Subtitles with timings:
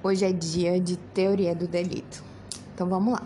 [0.00, 2.22] Hoje é dia de teoria do delito.
[2.72, 3.22] Então vamos lá.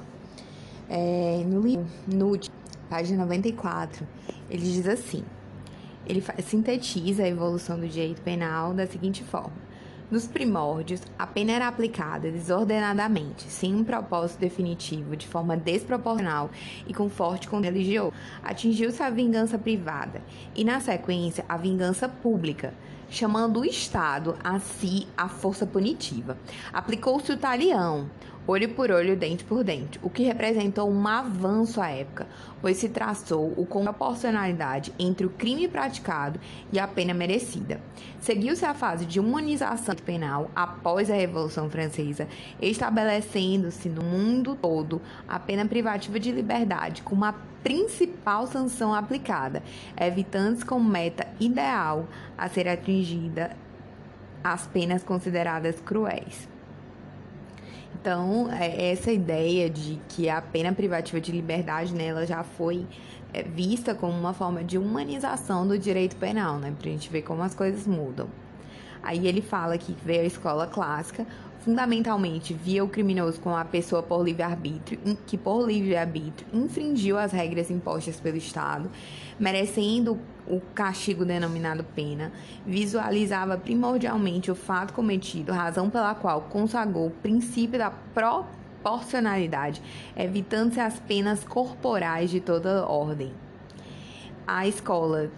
[0.89, 2.51] É, no livro Nude,
[2.89, 4.09] página 94,
[4.49, 5.23] ele diz assim:
[6.07, 9.53] ele sintetiza a evolução do direito penal da seguinte forma.
[10.11, 16.51] Nos primórdios, a pena era aplicada desordenadamente, sem um propósito definitivo, de forma desproporcional
[16.87, 18.13] e com forte conteúdo religioso.
[18.43, 20.23] Atingiu-se a vingança privada
[20.55, 22.73] e, na sequência, a vingança pública
[23.13, 26.39] chamando o Estado a si a força punitiva.
[26.73, 28.09] Aplicou-se o talião,
[28.47, 32.27] olho por olho, dente por dente, o que representou um avanço à época,
[32.61, 36.41] pois se traçou o com proporcionalidade entre o crime praticado
[36.73, 37.81] e a pena merecida.
[38.21, 42.27] Seguiu-se a fase de humanização penal após a Revolução Francesa,
[42.61, 49.63] estabelecendo-se no mundo todo a pena privativa de liberdade como a principal sanção aplicada,
[49.97, 53.57] evitando-se como meta ideal a ser atingida
[54.43, 56.52] as penas consideradas cruéis.
[58.03, 62.85] Então, é, essa ideia de que a pena privativa de liberdade né, ela já foi
[63.33, 67.45] é, vista como uma forma de humanização do direito penal, né, a gente ver como
[67.45, 68.27] as coisas mudam.
[69.05, 71.25] Aí ele fala que veio a escola clássica,
[71.65, 77.71] fundamentalmente via o criminoso como a pessoa por livre-arbítrio, que por livre-arbítrio infringiu as regras
[77.71, 78.91] impostas pelo Estado,
[79.39, 82.33] merecendo o castigo denominado pena,
[82.67, 89.81] visualizava primordialmente o fato cometido, razão pela qual consagrou o princípio da proporcionalidade,
[90.17, 93.33] evitando-se as penas corporais de toda ordem.
[94.45, 95.31] A escola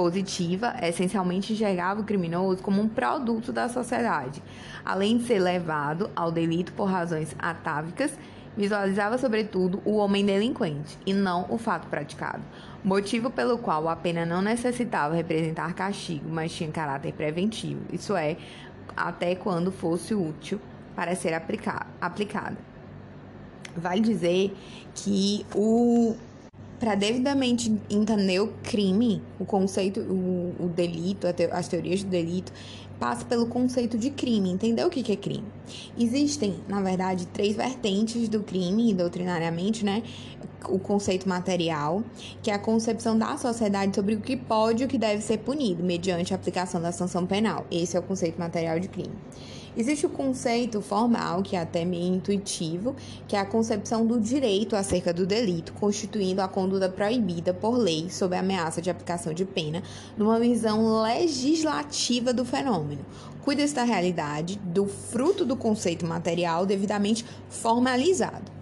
[0.00, 4.42] positiva essencialmente enxergava o criminoso como um produto da sociedade,
[4.82, 8.18] além de ser levado ao delito por razões atávicas,
[8.56, 12.42] visualizava sobretudo o homem delinquente e não o fato praticado,
[12.82, 18.38] motivo pelo qual a pena não necessitava representar castigo, mas tinha caráter preventivo, isso é,
[18.96, 20.58] até quando fosse útil
[20.96, 22.56] para ser aplicada.
[23.76, 24.56] Vale dizer
[24.94, 26.16] que o
[26.80, 32.50] para devidamente entender o crime, o conceito, o, o delito, as teorias do delito,
[32.98, 34.50] passa pelo conceito de crime.
[34.50, 35.44] Entender o que é crime?
[35.98, 40.02] Existem, na verdade, três vertentes do crime, doutrinariamente, né?
[40.68, 42.02] O conceito material,
[42.42, 45.38] que é a concepção da sociedade sobre o que pode e o que deve ser
[45.38, 47.66] punido, mediante a aplicação da sanção penal.
[47.70, 49.14] Esse é o conceito material de crime.
[49.76, 52.96] Existe o conceito formal, que é até meio intuitivo,
[53.28, 58.10] que é a concepção do direito acerca do delito, constituindo a conduta proibida por lei
[58.10, 59.82] sob ameaça de aplicação de pena,
[60.16, 63.04] numa visão legislativa do fenômeno.
[63.42, 68.60] Cuida-se da realidade, do fruto do conceito material devidamente formalizado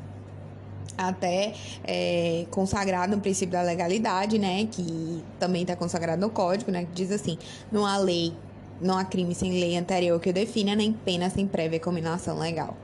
[0.97, 1.55] até
[1.85, 6.93] é, consagrado no princípio da legalidade, né, que também está consagrado no Código, né, que
[6.93, 7.39] diz assim,
[7.71, 8.35] não há lei
[8.81, 12.77] não há crime sem lei anterior que o defina, nem pena sem prévia combinação legal.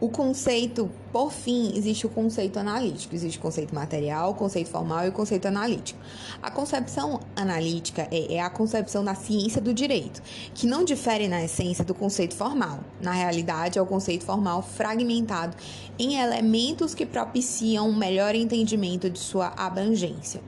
[0.00, 3.16] O conceito, por fim, existe o conceito analítico.
[3.16, 5.98] Existe o conceito material, o conceito formal e o conceito analítico.
[6.40, 10.22] A concepção analítica é, é, a concepção da ciência do direito,
[10.54, 12.78] que não difere na essência do conceito formal.
[13.02, 15.56] Na realidade, é o conceito formal fragmentado
[15.98, 20.40] em elementos que propiciam um melhor entendimento de sua abrangência.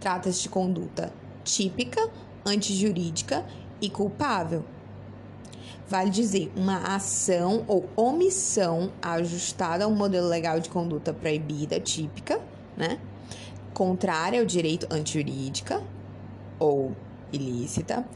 [0.00, 1.12] Trata-se de conduta
[1.44, 2.08] típica,
[2.46, 3.44] antijurídica
[3.80, 4.64] e culpável.
[5.88, 12.40] Vale dizer, uma ação ou omissão ajustada a um modelo legal de conduta proibida típica,
[12.76, 12.98] né?
[13.74, 15.82] Contrária ao direito antijurídica
[16.60, 16.94] ou
[17.32, 18.06] ilícita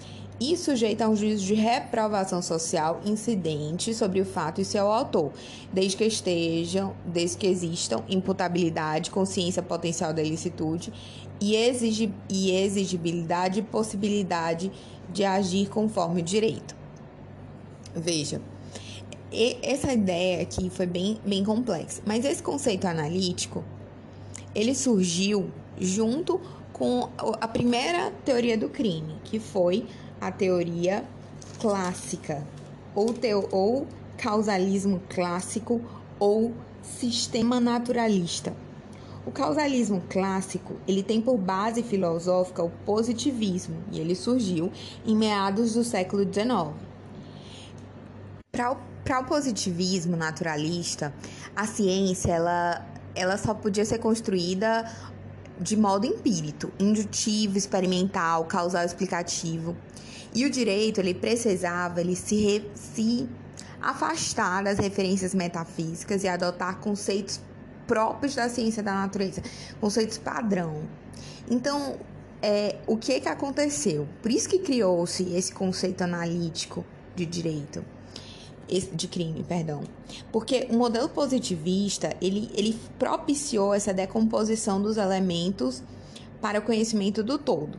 [0.41, 5.33] e sujeita a um juízo de reprovação social incidente sobre o fato e seu autor,
[5.73, 10.93] desde que estejam, desde que existam imputabilidade, consciência potencial da ilicitude
[11.41, 14.73] e, exigi e exigibilidade e possibilidade
[15.15, 16.75] de agir conforme o direito.
[17.95, 18.43] Veja,
[19.63, 23.65] essa ideia aqui foi bem, bem complexa, mas esse conceito analítico
[24.55, 26.41] ele surgiu junto
[26.73, 27.09] com
[27.41, 29.87] a primeira teoria do crime, que foi
[30.21, 31.05] a teoria
[31.61, 32.45] clássica,
[32.95, 33.87] ou, teo, ou
[34.17, 35.81] causalismo clássico,
[36.19, 36.53] ou
[36.83, 38.53] sistema naturalista.
[39.27, 44.71] O causalismo clássico, ele tem por base filosófica o positivismo, e ele surgiu
[45.07, 46.75] em meados do século XIX.
[48.53, 51.13] Para o, positivismo naturalista,
[51.57, 54.91] a ciência ela, ela só podia ser construída
[55.59, 59.75] de modo empírico, indutivo, experimental, causal explicativo.
[60.35, 63.27] E o direito, ele precisava ele se, re, se
[63.81, 67.41] afastar das referências metafísicas e adotar conceitos
[67.87, 69.43] próprios da ciência da natureza,
[69.81, 70.83] conceitos padrão.
[71.51, 71.97] Então,
[72.43, 74.07] é, o que que aconteceu?
[74.21, 76.85] Por isso que criou-se esse conceito analítico
[77.15, 77.85] de direito.
[78.93, 79.83] de crime, perdão.
[80.33, 85.83] Porque o modelo positivista, ele, ele propiciou essa decomposição dos elementos
[86.41, 87.79] para o conhecimento do todo.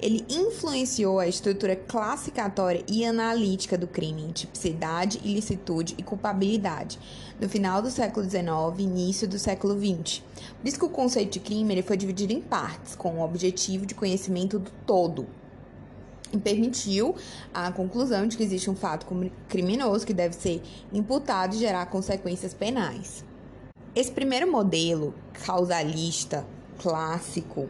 [0.00, 6.98] Ele influenciou a estrutura classificatória e analítica do crime tipicidade, ilicitude e culpabilidade
[7.40, 8.48] no final do século XIX
[8.78, 10.22] e início do século XX.
[10.60, 13.84] Por isso que o conceito de crime ele foi dividido em partes, com o objetivo
[13.84, 15.26] de conhecimento do todo,
[16.32, 17.14] e permitiu
[17.52, 19.06] a conclusão de que existe um fato
[19.48, 23.24] criminoso que deve ser imputado e gerar consequências penais.
[23.94, 25.14] Esse primeiro modelo
[25.44, 26.46] causalista
[26.78, 27.68] clássico,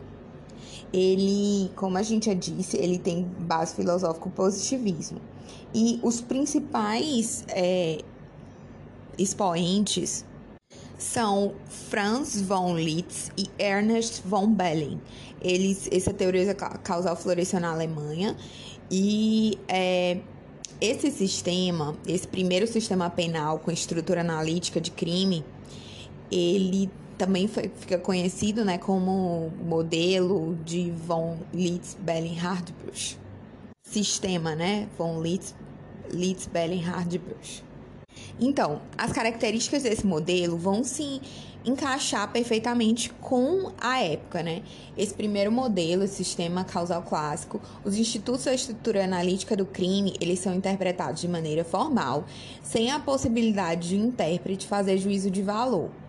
[0.93, 5.21] ele, como a gente já disse, ele tem base filosófica positivismo.
[5.75, 7.99] E os principais é,
[9.19, 10.25] expoentes
[10.99, 15.01] são Franz von Liszt e Ernest von Bellen.
[15.41, 18.37] Eles, essa teoria causal floresceu na Alemanha
[18.91, 20.19] e é,
[20.81, 25.45] esse sistema, esse primeiro sistema penal com estrutura analítica de crime,
[26.31, 26.91] ele
[27.23, 33.17] também foi, fica conhecido né, como modelo de von Hardbusch.
[33.81, 34.89] Sistema, né?
[34.99, 35.23] Von
[36.85, 37.63] Hardbusch.
[38.41, 41.21] Então, as características desse modelo vão se
[41.65, 44.65] encaixar perfeitamente com a época, né?
[44.99, 50.41] Esse primeiro modelo, esse sistema causal clássico, os institutos da estrutura analítica do crime, eles
[50.41, 52.25] são interpretados de maneira formal,
[52.65, 56.02] sem a possibilidade de o intérprete fazer juízo de valor.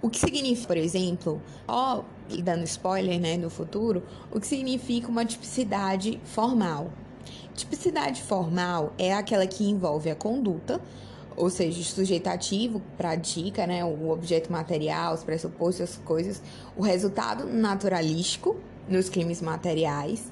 [0.00, 2.02] O que significa, por exemplo, ó,
[2.42, 6.92] dando spoiler, né, do futuro, o que significa uma tipicidade formal?
[7.54, 10.80] Tipicidade formal é aquela que envolve a conduta,
[11.36, 16.40] ou seja, o sujeitativo pratica, né, o objeto material, os pressupostos, as coisas,
[16.76, 18.56] o resultado naturalístico
[18.88, 20.30] nos crimes materiais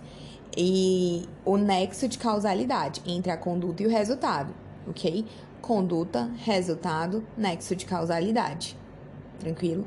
[0.56, 4.54] e o nexo de causalidade entre a conduta e o resultado,
[4.88, 5.26] ok?
[5.60, 8.76] Conduta, resultado, nexo de causalidade.
[9.38, 9.86] Tranquilo?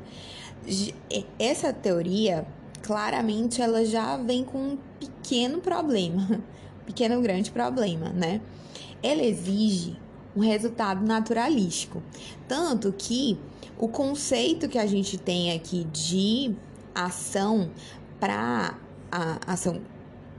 [1.38, 2.46] Essa teoria,
[2.82, 6.40] claramente, ela já vem com um pequeno problema
[6.90, 8.40] pequeno grande problema, né?
[9.02, 9.96] Ela exige
[10.36, 12.02] um resultado naturalístico.
[12.46, 13.38] Tanto que
[13.78, 16.54] o conceito que a gente tem aqui de
[16.94, 17.70] ação
[18.18, 18.74] para
[19.10, 19.80] a ação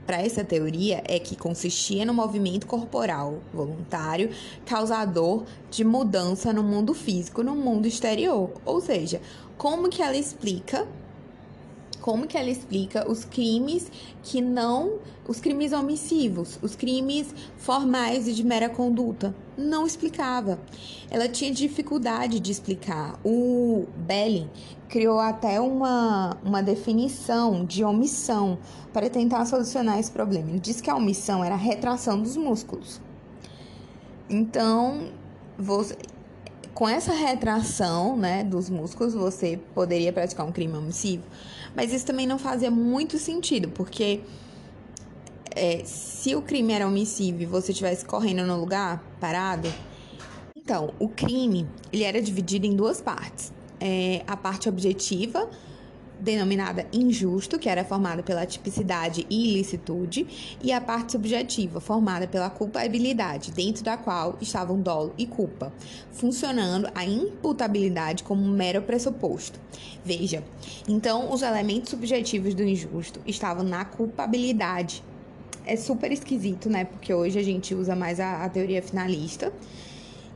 [0.06, 4.30] para essa teoria é que consistia no movimento corporal voluntário
[4.66, 8.50] causador de mudança no mundo físico, no mundo exterior.
[8.64, 9.20] Ou seja,
[9.56, 10.86] como que ela explica
[12.02, 13.90] como que ela explica os crimes
[14.24, 19.32] que não, os crimes omissivos, os crimes formais e de mera conduta.
[19.56, 20.58] Não explicava.
[21.08, 23.20] Ela tinha dificuldade de explicar.
[23.24, 24.50] O Belling
[24.92, 28.58] criou até uma, uma definição de omissão
[28.92, 30.50] para tentar solucionar esse problema.
[30.50, 33.00] Ele disse que a omissão era a retração dos músculos.
[34.28, 35.08] Então,
[35.58, 35.96] você,
[36.74, 41.24] com essa retração né, dos músculos, você poderia praticar um crime omissivo.
[41.74, 44.20] Mas isso também não fazia muito sentido, porque
[45.56, 49.72] é, se o crime era omissivo e você estivesse correndo no lugar, parado,
[50.54, 53.50] então, o crime, ele era dividido em duas partes.
[53.84, 55.50] É, a parte objetiva,
[56.22, 62.48] denominada injusto, que era formada pela tipicidade e ilicitude, e a parte subjetiva, formada pela
[62.48, 65.72] culpabilidade, dentro da qual estavam dolo e culpa,
[66.12, 69.58] funcionando a imputabilidade como um mero pressuposto.
[70.04, 70.44] Veja,
[70.88, 75.02] então os elementos subjetivos do injusto estavam na culpabilidade.
[75.66, 76.84] É super esquisito, né?
[76.84, 79.52] Porque hoje a gente usa mais a, a teoria finalista.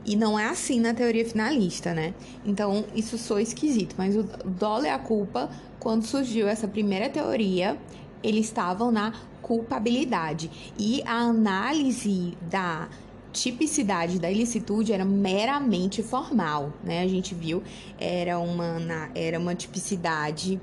[0.07, 2.13] E não é assim na teoria finalista, né?
[2.45, 5.49] Então, isso soa esquisito, mas o dolo e a culpa
[5.79, 7.77] quando surgiu essa primeira teoria,
[8.23, 10.73] eles estavam na culpabilidade.
[10.77, 12.89] E a análise da
[13.31, 17.03] tipicidade da ilicitude era meramente formal, né?
[17.03, 17.61] A gente viu,
[17.99, 20.59] era uma, era uma tipicidade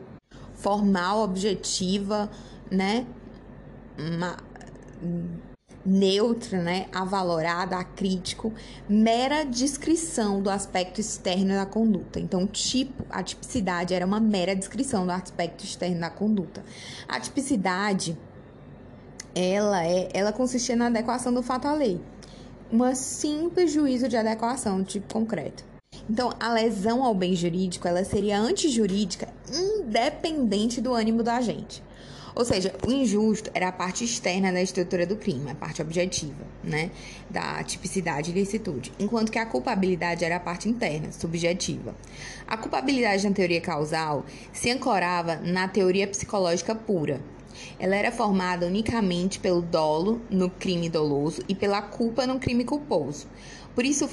[0.55, 2.31] formal, objetiva,
[2.71, 3.07] né?
[3.97, 4.37] Uma,
[5.85, 8.53] neutra, né, avalorada, acrítico,
[8.89, 12.19] mera descrição do aspecto externo da conduta.
[12.19, 16.65] Então, tipo, a tipicidade era uma mera descrição do aspecto externo da conduta.
[17.07, 18.17] A tipicidade,
[19.35, 22.01] ela é, ela consistia na adequação do fato à lei.
[22.71, 25.65] Uma simples juízo de adequação, tipo concreto.
[26.09, 31.83] Então, a lesão ao bem jurídico, ela seria antijurídica independente do ânimo do agente.
[32.35, 36.45] Ou seja, o injusto era a parte externa da estrutura do crime, a parte objetiva,
[36.63, 36.91] né?
[37.31, 38.93] Da tipicidade e licitude.
[38.99, 41.95] Enquanto que a culpabilidade era a parte interna, subjetiva.
[42.47, 47.21] A culpabilidade na teoria causal se ancorava na teoria psicológica pura.
[47.79, 53.29] Ela era formada unicamente pelo dolo no crime doloso e pela culpa no crime culposo.
[53.77, 54.09] Por isso,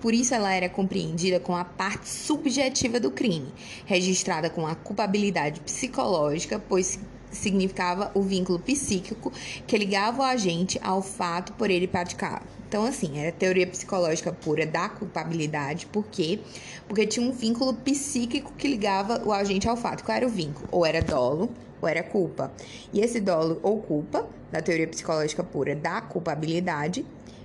[0.00, 3.52] por isso ela era compreendida com a parte subjetiva do crime,
[3.86, 6.98] registrada com a culpabilidade psicológica, pois
[7.30, 9.32] significava o vínculo psíquico
[9.66, 12.42] que ligava o agente ao fato por ele praticar.
[12.68, 16.38] Então, assim, era teoria psicológica pura da culpabilidade, por quê?
[16.86, 20.04] Porque tinha um vínculo psíquico que ligava o agente ao fato.
[20.04, 20.68] Qual era o vínculo?
[20.70, 21.50] Ou era dolo,
[21.82, 22.52] ou era culpa.
[22.92, 27.04] E esse dolo ou culpa, da teoria psicológica pura da culpabilidade,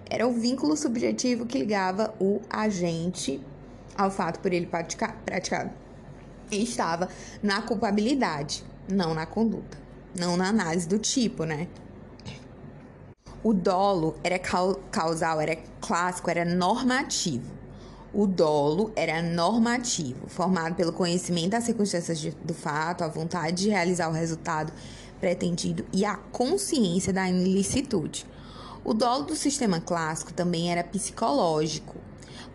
[0.09, 3.41] era o vínculo subjetivo que ligava o agente
[3.97, 5.71] ao fato por ele praticado.
[6.51, 7.09] E estava
[7.41, 9.77] na culpabilidade, não na conduta,
[10.17, 11.67] não na análise do tipo, né?
[13.43, 17.53] O dolo era causal, era clássico, era normativo.
[18.11, 24.09] O dolo era normativo, formado pelo conhecimento das circunstâncias do fato, a vontade de realizar
[24.09, 24.71] o resultado
[25.19, 28.25] pretendido e a consciência da ilicitude.
[28.83, 31.97] O dolo do sistema clássico também era psicológico,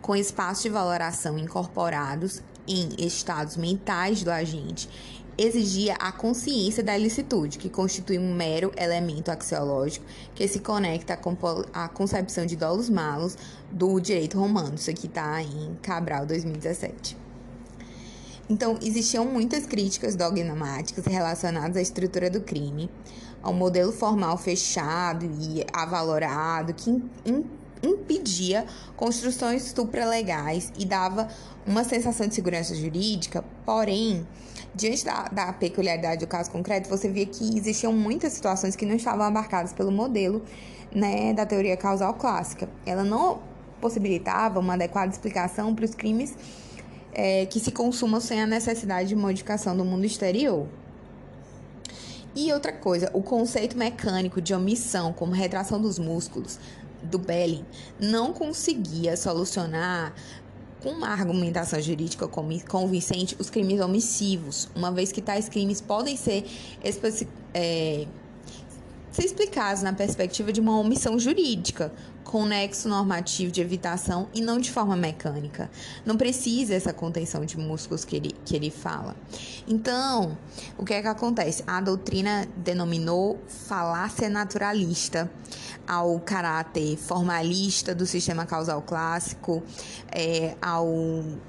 [0.01, 4.89] com espaços de valoração incorporados em estados mentais do agente,
[5.37, 11.19] exigia a consciência da ilicitude, que constitui um mero elemento axiológico que se conecta
[11.73, 13.37] à concepção de dolos malos
[13.71, 14.75] do direito romano.
[14.75, 17.17] Isso aqui está em Cabral 2017.
[18.49, 22.89] Então, existiam muitas críticas dogmáticas relacionadas à estrutura do crime,
[23.41, 27.01] ao modelo formal fechado e avalorado que
[27.81, 31.27] impedia construções supralegais e dava
[31.65, 34.27] uma sensação de segurança jurídica, porém,
[34.73, 38.95] diante da, da, peculiaridade do caso concreto, você via que existiam muitas situações que não
[38.95, 40.41] estavam abarcadas pelo modelo
[40.93, 42.69] né, da teoria causal clássica.
[42.85, 43.39] Ela não
[43.79, 46.35] possibilitava uma adequada explicação para os crimes
[47.13, 50.67] é, que se consumam sem a necessidade de modificação do mundo exterior.
[52.33, 56.59] E outra coisa, o conceito mecânico de omissão, como retração dos músculos,
[57.03, 57.65] do Belling,
[57.99, 60.13] não conseguia solucionar
[60.81, 66.45] com uma argumentação jurídica convincente os crimes omissivos, uma vez que tais crimes podem ser
[67.53, 68.07] é,
[69.17, 71.93] explicados na perspectiva de uma omissão jurídica,
[72.31, 75.69] com nexo normativo de evitação e não de forma mecânica.
[76.05, 79.17] Não precisa essa contenção de músculos que ele, que ele fala.
[79.67, 80.37] Então,
[80.77, 81.61] o que é que acontece?
[81.67, 85.29] A doutrina denominou falácia naturalista
[85.85, 89.61] ao caráter formalista do sistema causal clássico,
[90.09, 90.87] é, ao,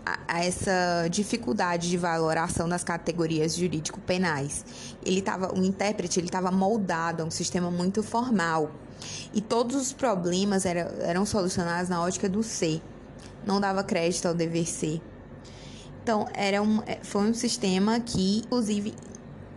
[0.04, 4.64] a, a essa dificuldade de valoração das categorias jurídico-penais.
[5.06, 8.68] Ele estava, o intérprete, ele estava moldado a um sistema muito formal
[9.32, 12.82] e todos os problemas eram, eram solucionados na ótica do ser,
[13.46, 15.00] não dava crédito ao dever ser.
[16.02, 18.94] Então, era um, é, foi um sistema que, inclusive,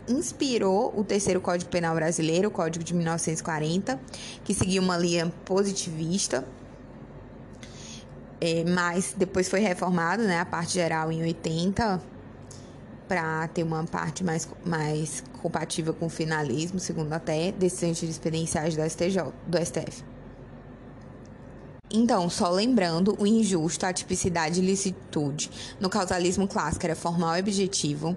[0.08, 3.98] inspirou o terceiro Código Penal brasileiro, o Código de 1940,
[4.44, 6.46] que seguia uma linha positivista,
[8.40, 12.00] é, mas depois foi reformado, né, a parte geral em 80,
[13.08, 18.82] para ter uma parte mais, mais compatível com o finalismo, segundo até decisões experienciais do
[18.82, 20.04] STJ, do STF.
[21.90, 27.40] Então, só lembrando, o injusto, a tipicidade e licitude no causalismo clássico era formal e
[27.40, 28.16] objetivo,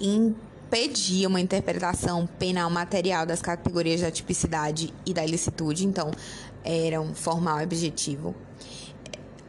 [0.00, 6.10] impedia uma interpretação penal material das categorias da tipicidade e da ilicitude, então
[6.64, 8.34] eram formal e objetivo.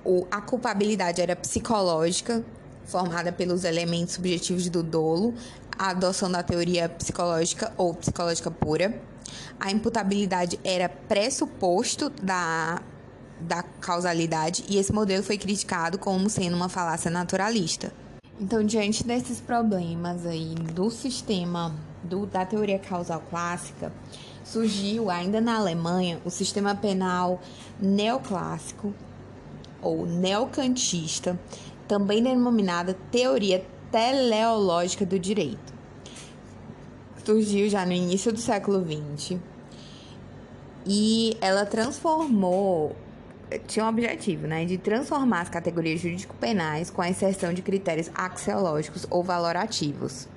[0.03, 2.43] O, a culpabilidade era psicológica,
[2.85, 5.33] formada pelos elementos subjetivos do dolo,
[5.77, 9.01] a adoção da teoria psicológica ou psicológica pura.
[9.59, 12.81] A imputabilidade era pressuposto da,
[13.39, 17.91] da causalidade e esse modelo foi criticado como sendo uma falácia naturalista.
[18.39, 21.73] Então, diante desses problemas aí do sistema
[22.03, 23.91] do, da teoria causal clássica,
[24.43, 27.41] surgiu ainda na Alemanha o sistema penal
[27.79, 28.93] neoclássico
[29.81, 31.39] ou neocantista,
[31.93, 35.71] também denominada teoria teleológica do direito.
[37.23, 39.37] Surgiu já no início do século XX
[40.87, 42.95] e ela transformou
[43.67, 49.05] tinha um objetivo, né, de transformar as categorias jurídico-penais com a inserção de critérios axiológicos
[49.11, 50.27] ou valorativos.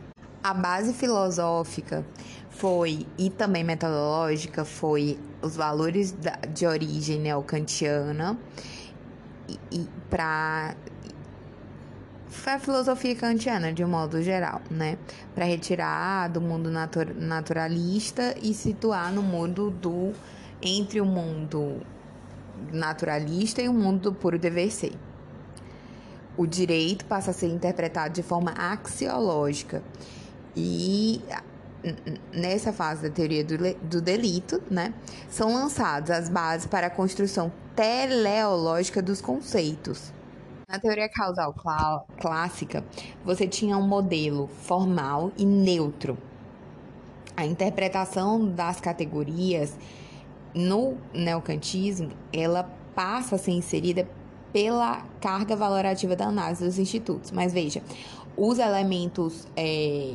[0.45, 2.05] A base filosófica
[2.51, 6.15] foi e também metodológica foi os valores
[6.53, 8.39] de origem neocantiana
[9.49, 10.77] e, e para
[12.37, 14.99] foi a filosofia kantiana de um modo geral, né?
[15.35, 20.13] Para retirar do mundo natur naturalista e situar no mundo do
[20.63, 21.81] entre o mundo
[22.73, 24.93] naturalista e o mundo do puro dever ser.
[26.37, 29.83] O direito passa a ser interpretado de forma axiológica
[30.55, 31.23] e
[32.33, 34.93] nessa fase da teoria do, do delito, né,
[35.29, 40.13] são lançadas as bases para a construção teleológica dos conceitos.
[40.69, 42.85] Na teoria causal clá clássica,
[43.25, 46.19] você tinha um modelo formal e neutro.
[47.37, 49.79] A interpretação das categorias
[50.53, 52.65] no neocantismo, ela
[52.97, 54.09] passa a ser inserida
[54.53, 57.31] pela carga valorativa da análise dos institutos.
[57.31, 57.81] Mas veja,
[58.37, 60.15] os elementos é,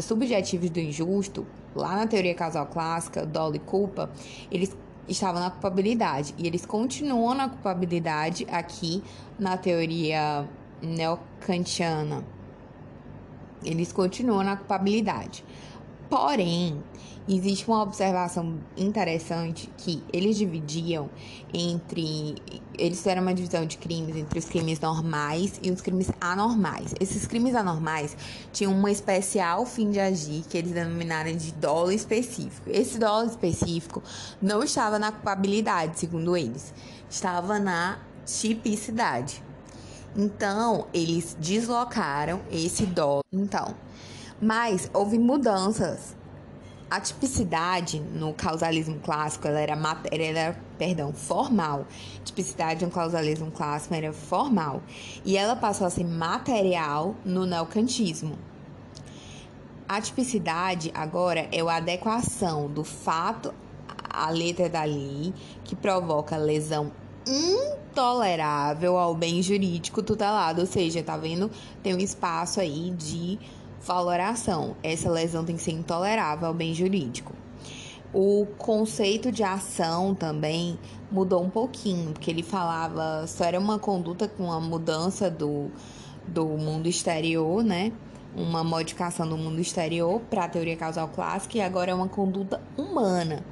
[0.00, 1.46] subjetivos do injusto,
[1.76, 4.10] lá na teoria causal clássica, dolo e culpa,
[4.50, 4.76] eles
[5.08, 9.02] estavam na culpabilidade e eles continuam na culpabilidade aqui
[9.38, 10.48] na teoria
[10.82, 12.24] neocantiana.
[13.64, 15.44] Eles continuam na culpabilidade.
[16.08, 16.82] Porém,
[17.36, 21.08] existe uma observação interessante que eles dividiam
[21.52, 22.36] entre.
[22.76, 26.94] Eles fizeram uma divisão de crimes entre os crimes normais e os crimes anormais.
[26.98, 28.16] Esses crimes anormais
[28.52, 32.68] tinham uma especial fim de agir que eles denominaram de dolo específico.
[32.68, 34.02] Esse dolo específico
[34.40, 36.72] não estava na culpabilidade, segundo eles,
[37.08, 39.42] estava na tipicidade.
[40.16, 43.22] Então, eles deslocaram esse dolo.
[43.32, 43.74] Então,
[44.40, 46.18] mas houve mudanças.
[46.90, 51.86] A tipicidade no causalismo clássico ela era, ela era perdão, formal.
[52.24, 54.82] Tipicidade no causalismo clássico era formal.
[55.24, 58.36] E ela passou a ser material no neocantismo.
[59.88, 63.54] A tipicidade agora é a adequação do fato
[64.08, 65.32] à letra da lei
[65.62, 66.90] que provoca lesão
[67.24, 71.50] intolerável ao bem jurídico tutelado, ou seja, tá vendo?
[71.84, 73.38] Tem um espaço aí de
[73.80, 74.76] valoração.
[74.82, 77.34] Essa lesão tem que ser intolerável ao bem jurídico.
[78.12, 80.78] O conceito de ação também
[81.10, 85.70] mudou um pouquinho, porque ele falava só era uma conduta com a mudança do,
[86.26, 87.92] do mundo exterior, né?
[88.34, 92.60] Uma modificação do mundo exterior para a teoria causal clássica e agora é uma conduta
[92.76, 93.44] humana,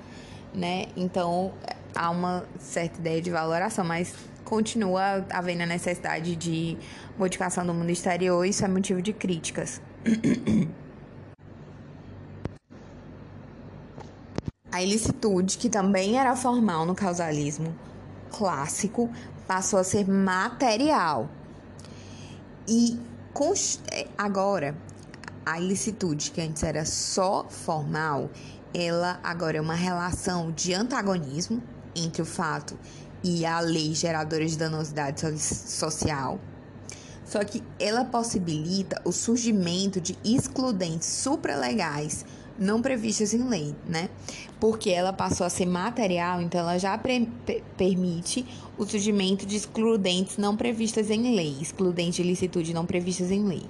[0.52, 0.86] né?
[0.96, 1.52] Então
[1.94, 4.12] há uma certa ideia de valoração, mas
[4.44, 6.76] continua havendo a necessidade de
[7.16, 9.80] modificação do mundo exterior, isso é motivo de críticas.
[14.70, 17.74] A ilicitude, que também era formal no causalismo
[18.30, 19.10] clássico,
[19.46, 21.28] passou a ser material.
[22.68, 23.00] E
[23.92, 24.76] é, agora,
[25.46, 28.30] a ilicitude, que antes era só formal,
[28.74, 31.62] ela agora é uma relação de antagonismo
[31.96, 32.78] entre o fato
[33.24, 36.38] e a lei geradora de danosidade social
[37.28, 42.24] só que ela possibilita o surgimento de excludentes supralegais
[42.58, 44.08] não previstas em lei, né?
[44.58, 46.98] Porque ela passou a ser material, então ela já
[47.76, 48.46] permite
[48.78, 53.62] o surgimento de excludentes não previstas em lei, excludente de licitude não previstas em lei.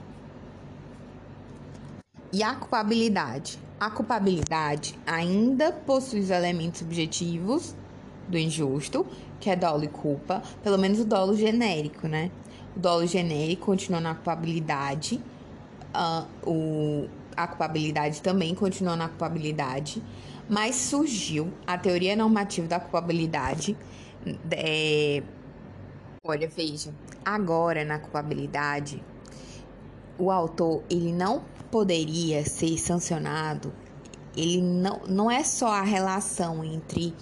[2.32, 3.58] E a culpabilidade?
[3.80, 7.74] A culpabilidade ainda possui os elementos subjetivos
[8.28, 9.04] do injusto,
[9.40, 12.30] que é dolo e culpa, pelo menos o dolo genérico, né?
[12.78, 15.20] O dolo genérico continua na culpabilidade.
[15.92, 20.00] Uh, o, a culpabilidade também continua na culpabilidade.
[20.48, 23.76] Mas surgiu a teoria normativa da culpabilidade.
[24.52, 25.24] É,
[26.24, 29.02] olha, veja, agora na culpabilidade,
[30.16, 33.72] o autor ele não poderia ser sancionado.
[34.36, 37.12] Ele não, não é só a relação entre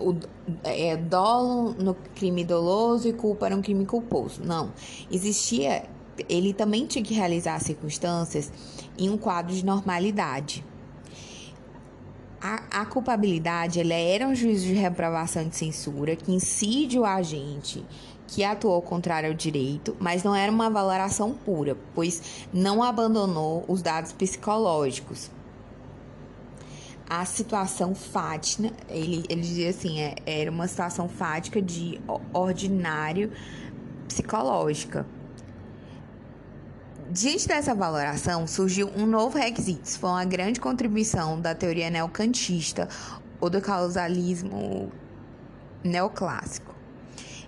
[0.00, 0.18] o
[0.64, 4.42] é, dolo no crime doloso e culpa no crime culposo.
[4.44, 4.72] Não.
[5.10, 5.84] Existia.
[6.28, 8.50] Ele também tinha que realizar circunstâncias
[8.98, 10.64] em um quadro de normalidade.
[12.40, 17.84] A, a culpabilidade ela era um juízo de reprovação de censura que incide o agente
[18.28, 23.80] que atuou contrário ao direito, mas não era uma valoração pura, pois não abandonou os
[23.80, 25.30] dados psicológicos
[27.08, 31.98] a situação fática, ele, ele dizia assim, é, era uma situação fática de
[32.34, 33.32] ordinário
[34.06, 35.06] psicológica.
[37.10, 39.84] Diante dessa valoração, surgiu um novo requisito.
[39.84, 42.86] Isso foi uma grande contribuição da teoria neocantista
[43.40, 44.92] ou do causalismo
[45.82, 46.74] neoclássico.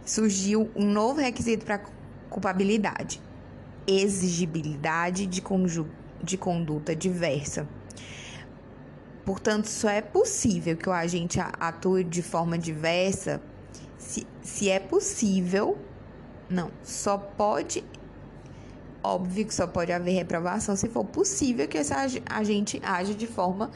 [0.06, 1.82] Surgiu um novo requisito para
[2.30, 3.20] culpabilidade:
[3.86, 5.42] exigibilidade de,
[6.22, 7.68] de conduta diversa.
[9.24, 13.40] Portanto, só é possível que o agente atue de forma diversa
[13.98, 15.78] se, se é possível.
[16.48, 17.84] Não, só pode.
[19.02, 21.92] Óbvio que só pode haver reprovação se for possível que esse
[22.28, 23.70] agente age de forma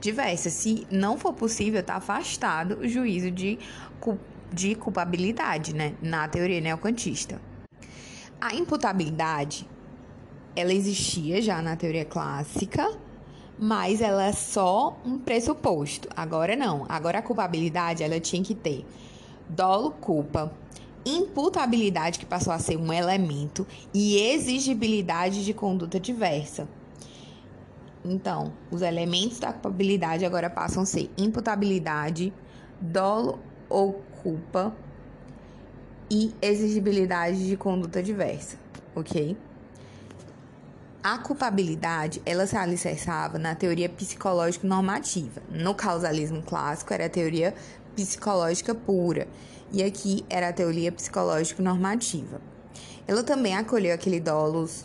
[0.00, 0.50] diversa.
[0.50, 3.58] Se não for possível, está afastado o juízo de,
[4.52, 5.94] de culpabilidade, né?
[6.02, 7.40] Na teoria neocantista.
[8.40, 9.68] A imputabilidade,
[10.54, 12.98] ela existia já na teoria clássica,
[13.58, 16.08] mas ela é só um pressuposto.
[16.16, 16.86] Agora não.
[16.88, 18.84] Agora a culpabilidade ela tinha que ter
[19.48, 20.52] dolo, culpa,
[21.04, 26.68] imputabilidade que passou a ser um elemento e exigibilidade de conduta diversa.
[28.04, 32.32] Então, os elementos da culpabilidade agora passam a ser imputabilidade,
[32.80, 33.38] dolo
[33.68, 34.74] ou culpa
[36.10, 38.56] e exigibilidade de conduta diversa,
[38.94, 39.36] ok?
[41.08, 45.40] A culpabilidade, ela se alicerçava na teoria psicológica normativa.
[45.48, 47.54] No causalismo clássico, era a teoria
[47.94, 49.28] psicológica pura,
[49.72, 52.40] e aqui era a teoria psicológica normativa.
[53.06, 54.84] Ela também acolheu aquele dolos,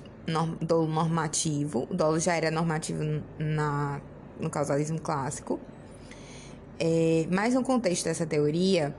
[0.61, 3.01] dolo normativo, o dolo já era normativo
[3.39, 3.99] na,
[4.39, 5.59] no causalismo clássico,
[6.79, 8.95] é, mas no contexto dessa teoria,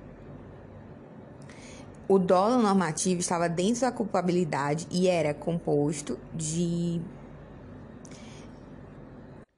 [2.09, 7.01] o dolo normativo estava dentro da culpabilidade e era composto de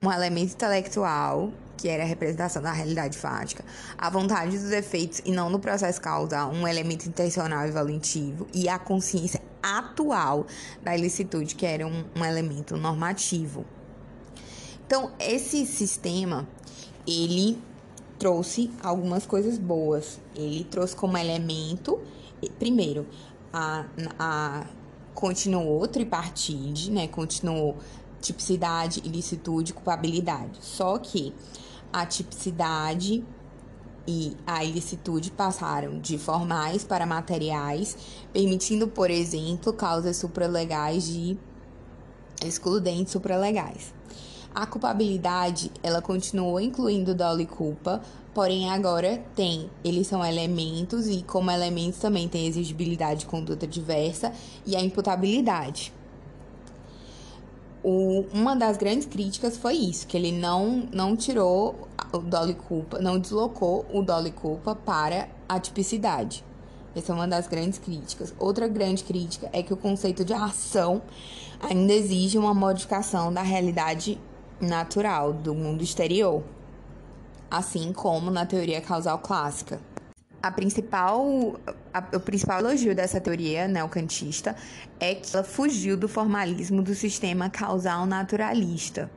[0.02, 3.64] um elemento intelectual, que era a representação da realidade fática,
[3.96, 8.68] a vontade dos efeitos e não do processo causal, um elemento intencional e valentivo, e
[8.68, 10.46] a consciência atual
[10.82, 13.64] da ilicitude, que era um, um elemento normativo.
[14.86, 16.46] Então, esse sistema,
[17.06, 17.58] ele
[18.18, 20.20] trouxe algumas coisas boas.
[20.34, 22.00] Ele trouxe como elemento
[22.58, 23.06] primeiro,
[23.52, 23.84] a,
[24.18, 24.66] a
[25.14, 27.06] continuou tripartite, né?
[27.06, 27.76] Continuou
[28.20, 30.58] tipicidade, ilicitude, culpabilidade.
[30.60, 31.34] Só que
[31.92, 33.24] a tipicidade
[34.06, 37.96] e a ilicitude passaram de formais para materiais,
[38.32, 41.38] permitindo, por exemplo, causas supralegais de
[42.44, 43.94] excludentes supralegais.
[44.54, 48.02] A culpabilidade, ela continuou incluindo dolo e culpa,
[48.34, 54.32] Porém, agora tem, eles são elementos e, como elementos, também tem exigibilidade de conduta diversa
[54.66, 55.92] e a imputabilidade.
[57.80, 62.98] O, uma das grandes críticas foi isso, que ele não, não tirou o dolo culpa,
[62.98, 66.44] não deslocou o dolo culpa para a tipicidade.
[66.96, 68.34] Essa é uma das grandes críticas.
[68.36, 71.02] Outra grande crítica é que o conceito de ação
[71.60, 74.18] ainda exige uma modificação da realidade
[74.60, 76.42] natural, do mundo exterior
[77.56, 79.80] assim como na teoria causal clássica.
[80.42, 81.58] A principal,
[81.92, 84.54] a, o principal elogio dessa teoria neocantista
[85.00, 89.10] é que ela fugiu do formalismo do sistema causal naturalista.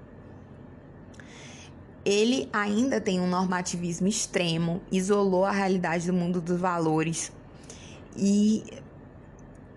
[2.06, 7.32] Ele ainda tem um normativismo extremo, isolou a realidade do mundo dos valores
[8.16, 8.64] e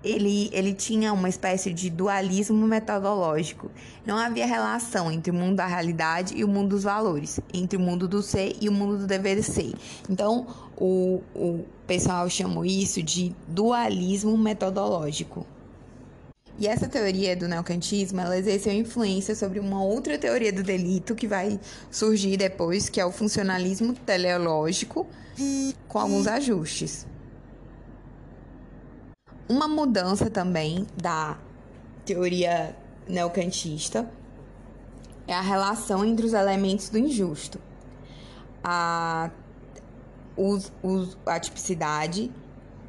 [0.03, 3.71] ele, ele tinha uma espécie de dualismo metodológico.
[4.07, 7.81] Não havia relação entre o mundo da realidade e o mundo dos valores, entre o
[7.81, 9.73] mundo do ser e o mundo do dever ser.
[10.09, 15.47] Então, o, o pessoal chamou isso de dualismo metodológico.
[16.59, 21.27] E essa teoria do neocantismo, ela exerceu influência sobre uma outra teoria do delito que
[21.27, 21.59] vai
[21.91, 25.07] surgir depois, que é o funcionalismo teleológico,
[25.89, 27.07] com alguns ajustes.
[29.51, 31.37] Uma mudança também da
[32.05, 32.77] teoria
[33.09, 34.09] neocantista
[35.27, 37.61] é a relação entre os elementos do injusto.
[38.63, 39.29] A,
[40.37, 42.31] os, os, a tipicidade,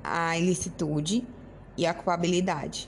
[0.03, 1.27] a ilicitude
[1.75, 2.87] e a culpabilidade.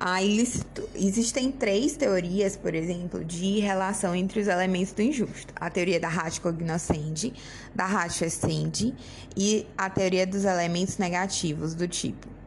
[0.00, 0.88] A ilicitu...
[0.94, 6.08] Existem três teorias, por exemplo, de relação entre os elementos do injusto: a teoria da
[6.08, 7.34] ratio cognoscendi,
[7.74, 8.94] da ratio essendi
[9.36, 12.37] e a teoria dos elementos negativos, do tipo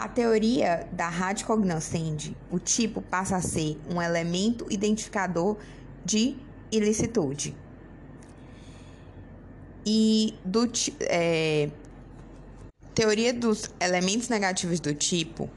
[0.00, 5.58] a teoria da radicognoscendi, o tipo passa a ser um elemento identificador
[6.02, 6.36] de
[6.72, 7.54] ilicitude.
[9.84, 11.68] E do é,
[12.94, 15.50] teoria dos elementos negativos do tipo,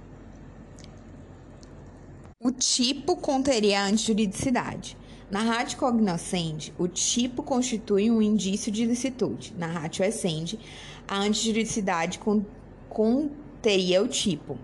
[2.37, 4.97] o tipo conteria a antijuridicidade.
[5.31, 9.53] Na ratio cognoscendi, o tipo constitui um indício de ilicitude.
[9.57, 10.59] Na ratio essendi,
[11.07, 12.45] a antijuridicidade con,
[12.89, 14.59] con teria o tipo.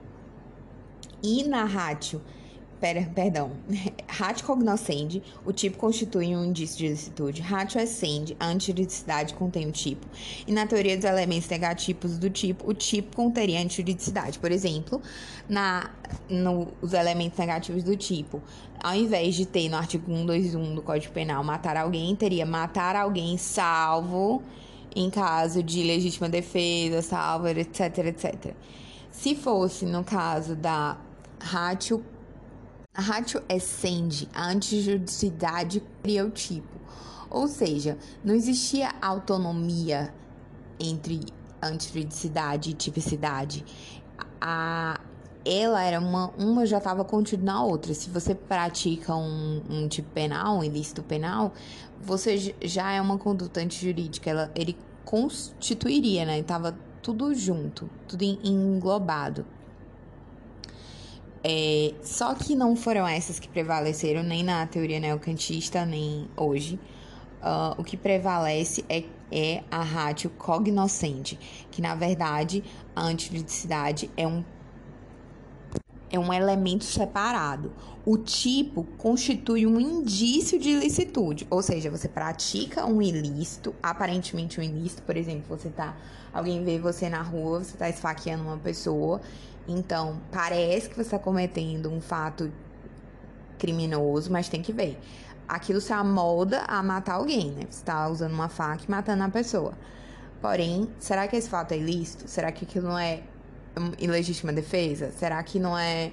[1.24, 2.22] E na ratio,
[2.80, 3.52] per, perdão,
[4.08, 7.42] ratio cognoscendi, o tipo constitui um indício de licitude.
[7.42, 10.06] Ratio essendi, a antijuridicidade contém o tipo.
[10.46, 14.38] E na teoria dos elementos negativos do tipo, o tipo conteria antijuridicidade.
[14.38, 15.02] Por exemplo,
[15.48, 15.92] na,
[16.30, 18.42] no, os elementos negativos do tipo,
[18.82, 23.38] ao invés de ter no artigo 121 do Código Penal matar alguém, teria matar alguém
[23.38, 24.44] salvo
[24.96, 28.54] em caso de legítima defesa, salvo, etc, etc.
[29.22, 30.98] Se fosse no caso da
[31.42, 32.02] ratio,
[32.94, 36.80] a ratio excende a antijuridicidade cria o tipo.
[37.30, 40.14] Ou seja, não existia autonomia
[40.80, 41.26] entre
[41.62, 43.66] antijuridicidade e tipicidade.
[44.40, 45.02] A,
[45.44, 47.94] ela era uma, uma já estava contida na outra.
[47.94, 51.52] Se você pratica um, um tipo penal, um ilícito penal,
[52.02, 54.30] você já é uma conduta antijurídica.
[54.30, 56.42] Ela, ele constituiria, né?
[56.42, 59.46] Tava tudo junto, tudo englobado.
[61.44, 66.80] É, só que não foram essas que prevaleceram nem na teoria neocantista, nem hoje.
[67.42, 71.40] Uh, o que prevalece é, é a ratio cognoscente,
[71.72, 72.62] que na verdade
[72.94, 74.44] a antijuridicidade é um
[76.12, 77.72] é um elemento separado.
[78.04, 84.64] O tipo constitui um indício de ilicitude, ou seja, você pratica um ilícito, aparentemente um
[84.64, 85.96] ilícito, por exemplo, você tá
[86.34, 89.22] alguém vê você na rua, você tá esfaqueando uma pessoa,
[89.68, 92.52] então parece que você está cometendo um fato
[93.58, 95.00] criminoso, mas tem que ver.
[95.48, 97.64] Aquilo se amolda a matar alguém, né?
[97.70, 99.74] Você tá usando uma faca e matando a pessoa.
[100.42, 102.28] Porém, será que esse fato é ilícito?
[102.28, 103.22] Será que aquilo não é
[103.98, 105.12] ilegítima defesa?
[105.12, 106.12] Será que não é.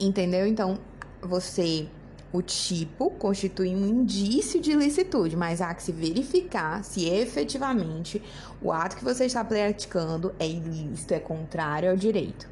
[0.00, 0.46] Entendeu?
[0.46, 0.78] Então,
[1.22, 1.88] você.
[2.34, 8.20] O tipo constitui um indício de ilicitude, mas há que se verificar se efetivamente
[8.60, 12.48] o ato que você está praticando é ilícito, é contrário ao direito.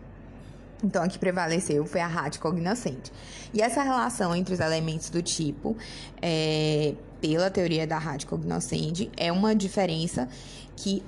[0.85, 3.13] Então, a que prevaleceu foi a rádio cognoscente.
[3.53, 5.77] E essa relação entre os elementos do tipo,
[6.23, 10.29] é, pela teoria da rádio cognoscente, é uma diferença
[10.77, 11.03] que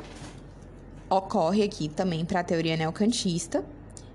[1.08, 3.64] ocorre aqui também para a teoria neocantista,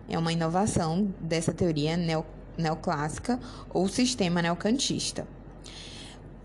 [0.10, 2.26] é uma inovação dessa teoria neo,
[2.60, 3.40] neoclássica
[3.74, 5.28] ou sistema neocantista.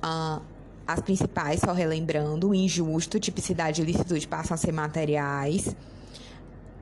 [0.02, 0.40] Ah,
[0.86, 5.74] as principais, só relembrando, o injusto, tipicidade e licitude passam a ser materiais.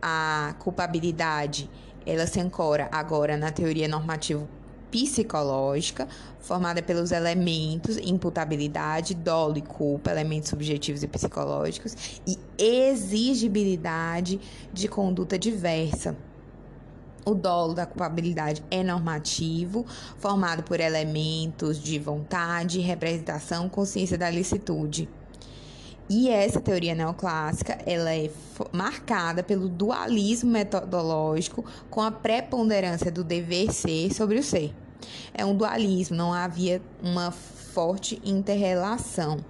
[0.01, 1.71] A culpabilidade,
[2.05, 4.47] ela se ancora agora na teoria normativa
[4.90, 6.07] psicológica,
[6.38, 14.38] formada pelos elementos imputabilidade, dolo e culpa, elementos subjetivos e psicológicos, e exigibilidade
[14.73, 16.14] de conduta diversa.
[17.24, 19.87] O dolo da culpabilidade é normativo,
[20.18, 25.08] formado por elementos de vontade, representação, consciência da licitude.
[26.08, 28.28] E essa teoria neoclássica, ela é
[28.72, 34.74] marcada pelo dualismo metodológico com a preponderância do dever ser sobre o ser.
[35.32, 39.44] É um dualismo, não havia uma forte interrelação.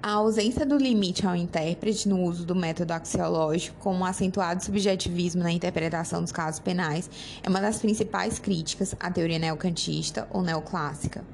[0.00, 5.42] A ausência do limite ao intérprete no uso do método axiológico, como um acentuado subjetivismo
[5.42, 7.10] na interpretação dos casos penais,
[7.42, 11.24] é uma das principais críticas à teoria neocantista ou neoclássica.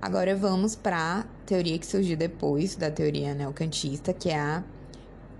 [0.00, 4.62] Agora vamos para a teoria que surgiu depois da teoria neocantista, que é a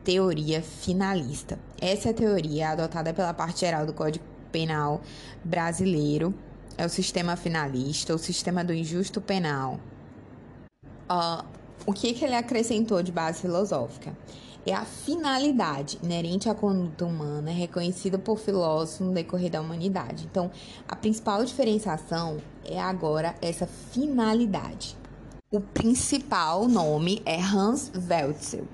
[0.03, 1.57] teoria finalista.
[1.81, 5.03] Essa é a teoria adotada pela parte geral do Código Penal
[5.45, 6.35] brasileiro,
[6.77, 9.79] é o sistema finalista, o sistema do injusto penal.
[11.09, 11.45] Uh,
[11.87, 14.17] o que, que ele acrescentou de base filosófica?
[14.67, 20.27] É a finalidade inerente à conduta humana, reconhecida por filósofos no decorrer da humanidade.
[20.31, 20.51] Então,
[20.89, 24.97] a principal diferenciação é agora essa finalidade.
[25.53, 28.67] O principal nome é Hans Welzel.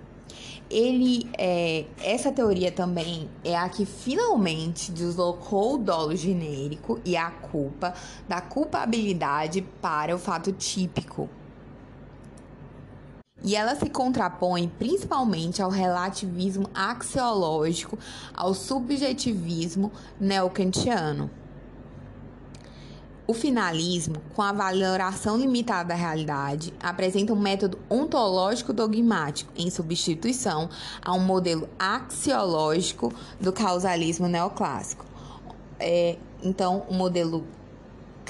[0.71, 7.29] Ele, é, essa teoria também é a que finalmente deslocou o dolo genérico e a
[7.29, 7.93] culpa
[8.29, 11.29] da culpabilidade para o fato típico
[13.43, 17.99] e ela se contrapõe principalmente ao relativismo axiológico,
[18.35, 21.31] ao subjetivismo neocantiano.
[23.27, 30.69] O finalismo, com a valoração limitada da realidade, apresenta um método ontológico dogmático em substituição
[31.01, 35.07] a um modelo axiológico do causalismo neoclássico.
[35.79, 37.47] É, então, o modelo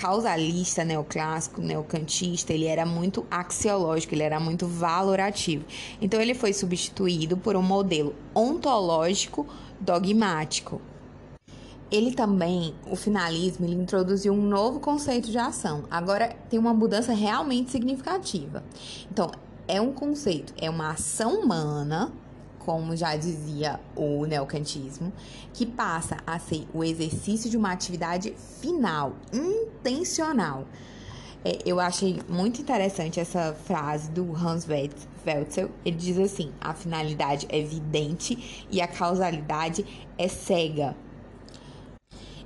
[0.00, 5.66] causalista neoclássico, neocantista, ele era muito axiológico, ele era muito valorativo.
[6.00, 9.46] Então ele foi substituído por um modelo ontológico
[9.78, 10.80] dogmático.
[11.90, 15.84] Ele também, o finalismo, ele introduziu um novo conceito de ação.
[15.90, 18.64] Agora tem uma mudança realmente significativa.
[19.10, 19.30] Então,
[19.68, 22.10] é um conceito, é uma ação humana
[22.60, 25.12] como já dizia o neocantismo,
[25.52, 30.66] que passa a ser o exercício de uma atividade final, intencional.
[31.44, 35.70] É, eu achei muito interessante essa frase do Hans Welzel.
[35.84, 39.84] Ele diz assim: a finalidade é evidente e a causalidade
[40.18, 40.94] é cega.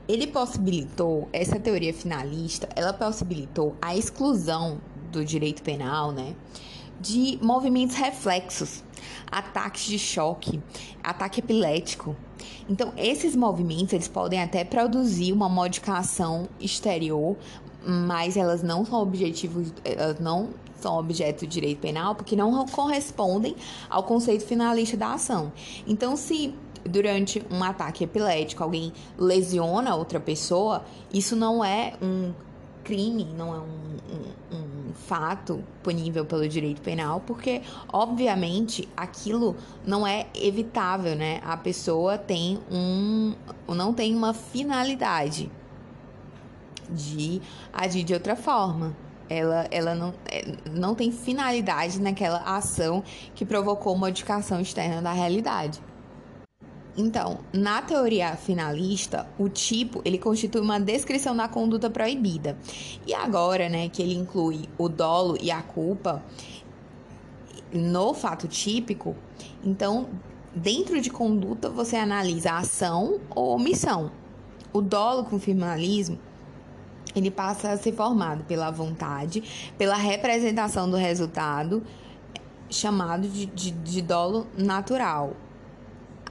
[0.07, 4.79] Ele possibilitou, essa teoria finalista, ela possibilitou a exclusão
[5.11, 6.35] do direito penal, né?
[7.01, 8.83] de movimentos reflexos,
[9.35, 10.63] ataques de choque,
[11.03, 12.15] ataque epilético.
[12.69, 17.37] Então, esses movimentos eles podem até produzir uma modificação exterior,
[17.85, 23.57] mas elas não são objetivos, elas não são objeto de direito penal porque não correspondem
[23.91, 25.53] ao conceito finalista da ação.
[25.87, 32.33] Então, se durante um ataque epilético alguém lesiona outra pessoa, isso não é um
[32.85, 34.64] crime, não é um, um, um,
[34.95, 41.41] fato punível pelo direito penal, porque, obviamente, aquilo não é evitável, né?
[41.45, 43.35] A pessoa tem um.
[43.69, 45.51] não tem uma finalidade
[46.89, 47.41] de
[47.73, 48.97] agir de outra forma.
[49.29, 53.03] Ela, ela não, é, não tem finalidade naquela ação
[53.35, 55.81] que provocou modificação externa da realidade.
[56.97, 62.57] Então, na teoria finalista, o tipo ele constitui uma descrição da conduta proibida.
[63.07, 66.23] E agora, né, que ele inclui o dolo e a culpa
[67.73, 69.17] no fato típico,
[69.65, 70.09] então
[70.55, 74.13] dentro de conduta você analisa ação ou omissão.
[74.73, 76.19] O dolo com finalismo
[77.15, 81.83] ele passa a ser formado pela vontade, pela representação do resultado,
[82.69, 85.35] chamado de, de, de dolo natural,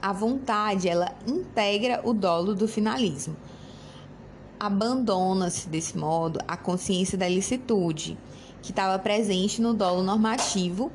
[0.04, 3.34] a vontade, ela integra o dolo do finalismo.
[4.60, 8.18] Abandona-se, desse modo, a consciência da licitude,
[8.60, 10.92] que estava presente no dolo normativo,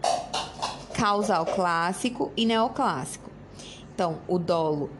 [0.94, 3.32] causal clássico e neoclássico.
[3.96, 4.92] Então, o dolo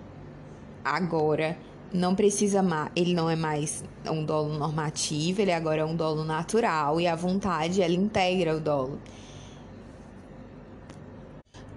[0.84, 1.56] agora
[1.94, 6.24] não precisa mais, ele não é mais um dolo normativo, ele agora é um dolo
[6.24, 9.00] natural e a vontade ela integra o dolo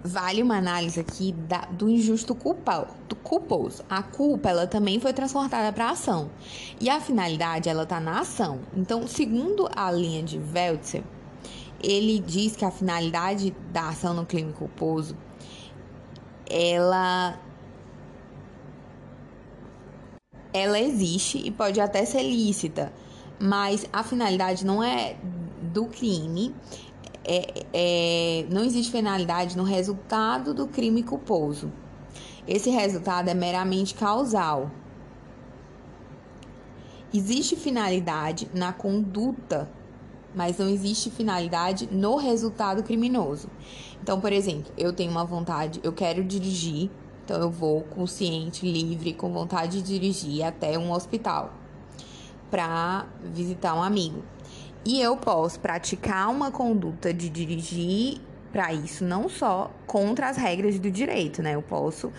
[0.03, 3.83] vale uma análise aqui da, do injusto culpa, do culposo.
[3.89, 6.29] A culpa, ela também foi transportada para a ação.
[6.79, 8.59] E a finalidade, ela está na ação.
[8.75, 11.03] Então, segundo a linha de Weltzer,
[11.81, 15.17] ele diz que a finalidade da ação no crime culposo,
[16.49, 17.39] ela
[20.53, 22.93] ela existe e pode até ser lícita,
[23.39, 25.17] mas a finalidade não é
[25.73, 26.53] do crime,
[27.25, 31.71] é, é, não existe finalidade no resultado do crime culposo.
[32.47, 34.69] Esse resultado é meramente causal.
[37.13, 39.69] Existe finalidade na conduta,
[40.35, 43.49] mas não existe finalidade no resultado criminoso.
[44.01, 46.89] Então, por exemplo, eu tenho uma vontade, eu quero dirigir,
[47.23, 51.53] então eu vou consciente, livre, com vontade de dirigir até um hospital
[52.51, 54.23] para visitar um amigo.
[54.85, 58.19] E eu posso praticar uma conduta de dirigir
[58.51, 61.55] para isso, não só contra as regras do direito, né?
[61.55, 62.11] Eu posso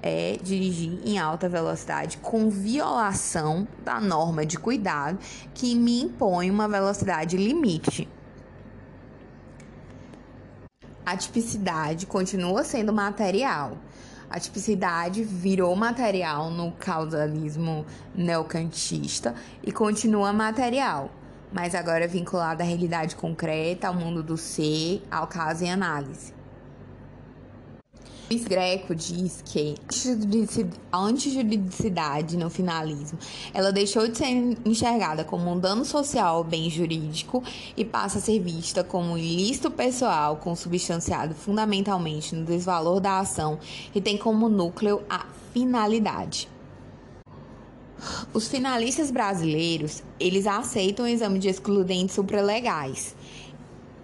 [0.00, 5.18] é, dirigir em alta velocidade com violação da norma de cuidado
[5.52, 8.08] que me impõe uma velocidade limite.
[11.04, 13.76] A tipicidade continua sendo material.
[14.30, 21.10] A tipicidade virou material no causalismo neocantista e continua material
[21.52, 26.32] mas agora vinculada à realidade concreta, ao mundo do ser, ao caso em análise.
[28.32, 29.74] Luiz Greco diz que
[30.90, 33.18] a antijuridicidade no finalismo,
[33.52, 37.44] ela deixou de ser enxergada como um dano social ao bem jurídico
[37.76, 43.58] e passa a ser vista como um ilícito pessoal consubstanciado fundamentalmente no desvalor da ação
[43.94, 46.51] e tem como núcleo a finalidade.
[48.32, 53.14] Os finalistas brasileiros, eles aceitam o exame de excludentes supralegais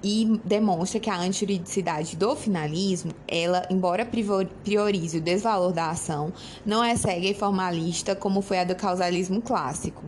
[0.02, 4.08] e demonstra que a antijuridicidade do finalismo, ela, embora
[4.62, 6.32] priorize o desvalor da ação,
[6.64, 10.04] não é cega e formalista como foi a do causalismo clássico.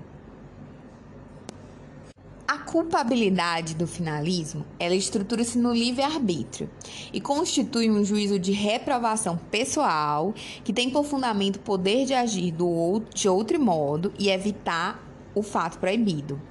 [2.50, 6.68] A culpabilidade do finalismo, ela estrutura-se no livre-arbítrio
[7.12, 10.34] e constitui um juízo de reprovação pessoal
[10.64, 15.00] que tem por fundamento o poder de agir do outro, de outro modo e evitar
[15.32, 16.42] o fato proibido.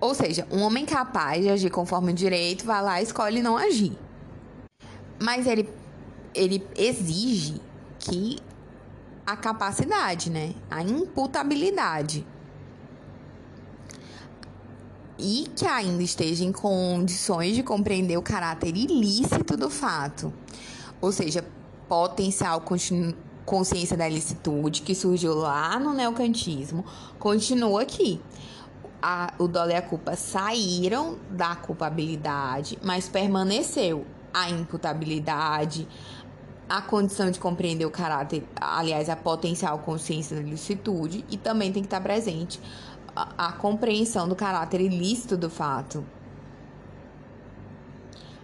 [0.00, 3.56] Ou seja, um homem capaz de agir conforme o direito vai lá e escolhe não
[3.56, 3.96] agir.
[5.22, 5.68] Mas ele,
[6.34, 7.60] ele exige
[8.00, 8.40] que
[9.24, 10.52] a capacidade, né?
[10.68, 12.26] A imputabilidade
[15.18, 20.32] e que ainda esteja em condições de compreender o caráter ilícito do fato,
[21.00, 21.44] ou seja,
[21.88, 22.62] potencial
[23.44, 26.84] consciência da ilicitude que surgiu lá no neocantismo,
[27.18, 28.20] continua aqui.
[29.00, 35.86] A, o dolo e a culpa saíram da culpabilidade, mas permaneceu a imputabilidade,
[36.68, 41.82] a condição de compreender o caráter, aliás, a potencial consciência da ilicitude, e também tem
[41.82, 42.60] que estar presente
[43.16, 46.04] a, compreensão do caráter ilícito do fato.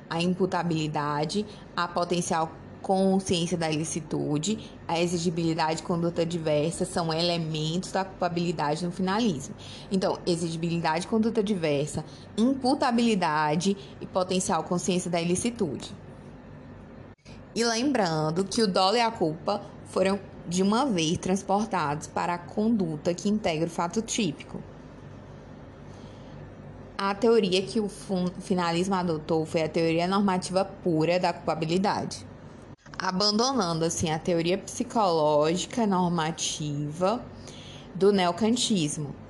[0.08, 1.44] A imputabilidade,
[1.76, 2.50] a potencial
[2.80, 4.58] consciência da ilicitude,
[4.88, 9.54] a exigibilidade de conduta diversa são elementos da culpabilidade no finalismo.
[9.90, 12.04] Então, exigibilidade de conduta diversa,
[12.36, 15.94] imputabilidade e potencial consciência da ilicitude.
[17.54, 20.18] E lembrando que o dolo e a culpa foram
[20.52, 24.62] de uma vez transportados para a conduta que integra o fato típico.
[26.96, 32.24] A teoria que o finalismo adotou foi a teoria normativa pura da culpabilidade,
[32.98, 37.24] abandonando assim a teoria psicológica normativa
[37.94, 39.21] do neocantismo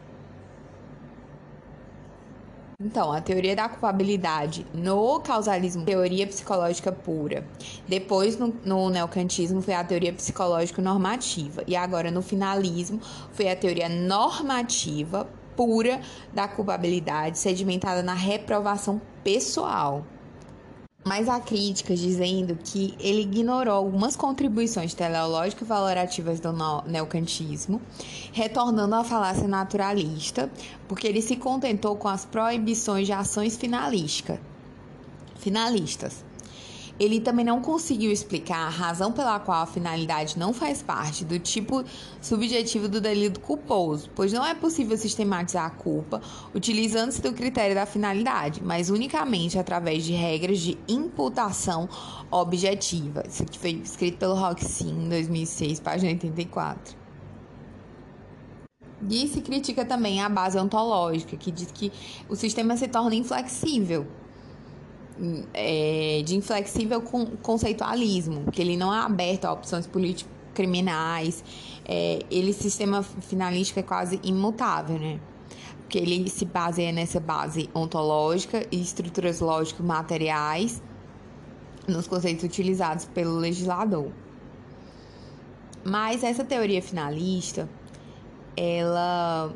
[2.84, 7.44] então, a teoria da culpabilidade no causalismo, teoria psicológica pura.
[7.86, 11.62] Depois, no, no neocantismo, foi a teoria psicológico-normativa.
[11.66, 13.00] E agora, no finalismo,
[13.32, 16.00] foi a teoria normativa pura
[16.32, 20.04] da culpabilidade, sedimentada na reprovação pessoal
[21.05, 26.53] mas há críticas dizendo que ele ignorou algumas contribuições teleológicas e valorativas do
[26.86, 27.80] neocantismo,
[28.32, 30.50] retornando à falácia naturalista,
[30.86, 34.38] porque ele se contentou com as proibições de ações finalísticas.
[35.36, 36.24] finalistas.
[37.03, 41.36] Ele também não conseguiu explicar a razão pela qual a finalidade não faz parte do
[41.36, 41.82] tipo
[42.20, 46.22] subjetivo do delito culposo, pois não é possível sistematizar a culpa
[46.55, 51.88] utilizando-se do critério da finalidade, mas unicamente através de regras de imputação
[52.30, 53.24] objetiva.
[53.28, 56.96] Isso aqui foi escrito pelo Roxin em 2006, página 84.
[59.11, 61.90] E se critica também a base ontológica, que diz que
[62.28, 64.07] o sistema se torna inflexível
[65.54, 67.00] é, de inflexível
[67.42, 71.44] conceitualismo, que ele não é aberto a opções político-criminais,
[71.84, 75.20] é, ele sistema finalístico é quase imutável, né?
[75.82, 80.82] Porque ele se baseia nessa base ontológica e estruturas lógico-materiais
[81.86, 84.10] nos conceitos utilizados pelo legislador.
[85.84, 87.68] Mas essa teoria finalista,
[88.56, 89.52] ela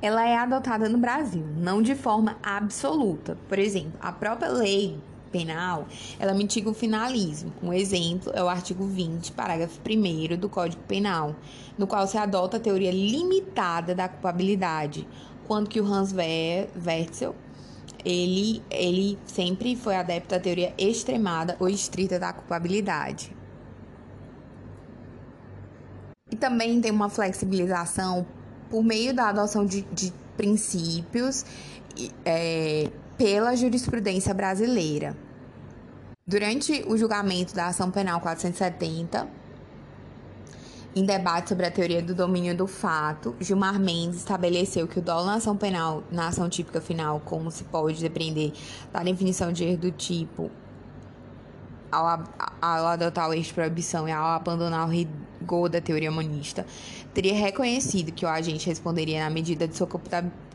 [0.00, 3.36] ela é adotada no Brasil, não de forma absoluta.
[3.48, 4.98] Por exemplo, a própria lei
[5.32, 5.86] penal,
[6.18, 7.52] ela mitiga o finalismo.
[7.62, 11.34] Um exemplo é o artigo 20, parágrafo 1 do Código Penal,
[11.76, 15.06] no qual se adota a teoria limitada da culpabilidade,
[15.46, 17.34] quando que o Hans Wetzel,
[18.04, 23.36] ele, ele sempre foi adepto à teoria extremada ou estrita da culpabilidade.
[26.30, 28.26] E também tem uma flexibilização
[28.70, 31.44] por meio da adoção de, de princípios
[32.24, 35.16] é, pela jurisprudência brasileira.
[36.26, 39.26] Durante o julgamento da ação penal 470,
[40.94, 45.26] em debate sobre a teoria do domínio do fato, Gilmar Mendes estabeleceu que o dolo
[45.26, 48.52] na ação penal, na ação típica final, como se pode depender
[48.92, 50.50] da definição de erro do tipo
[51.90, 52.24] ao,
[52.60, 56.66] ao adotar o eixo proibição e ao abandonar o rigor da teoria monista,
[57.14, 59.86] teria reconhecido que o agente responderia na medida de sua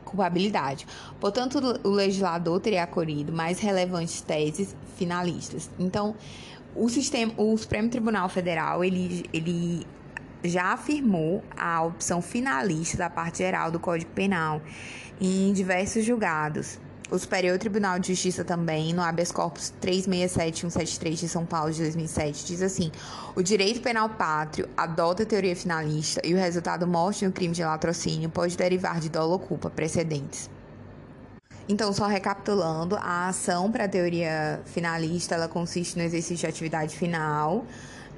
[0.03, 0.85] culpabilidade.
[1.19, 5.69] Portanto, o legislador teria acolhido mais relevantes teses finalistas.
[5.79, 6.15] Então,
[6.75, 9.85] o sistema, o Supremo Tribunal Federal, ele, ele
[10.43, 14.61] já afirmou a opção finalista da parte geral do Código Penal
[15.19, 16.79] em diversos julgados.
[17.11, 22.45] O Superior Tribunal de Justiça também, no habeas corpus 367173 de São Paulo de 2007,
[22.45, 22.91] diz assim:
[23.35, 27.63] o direito penal pátrio adota a teoria finalista e o resultado morte no crime de
[27.63, 30.49] latrocínio pode derivar de dolo ou culpa precedentes.
[31.67, 36.97] Então, só recapitulando, a ação para a teoria finalista, ela consiste no exercício de atividade
[36.97, 37.65] final,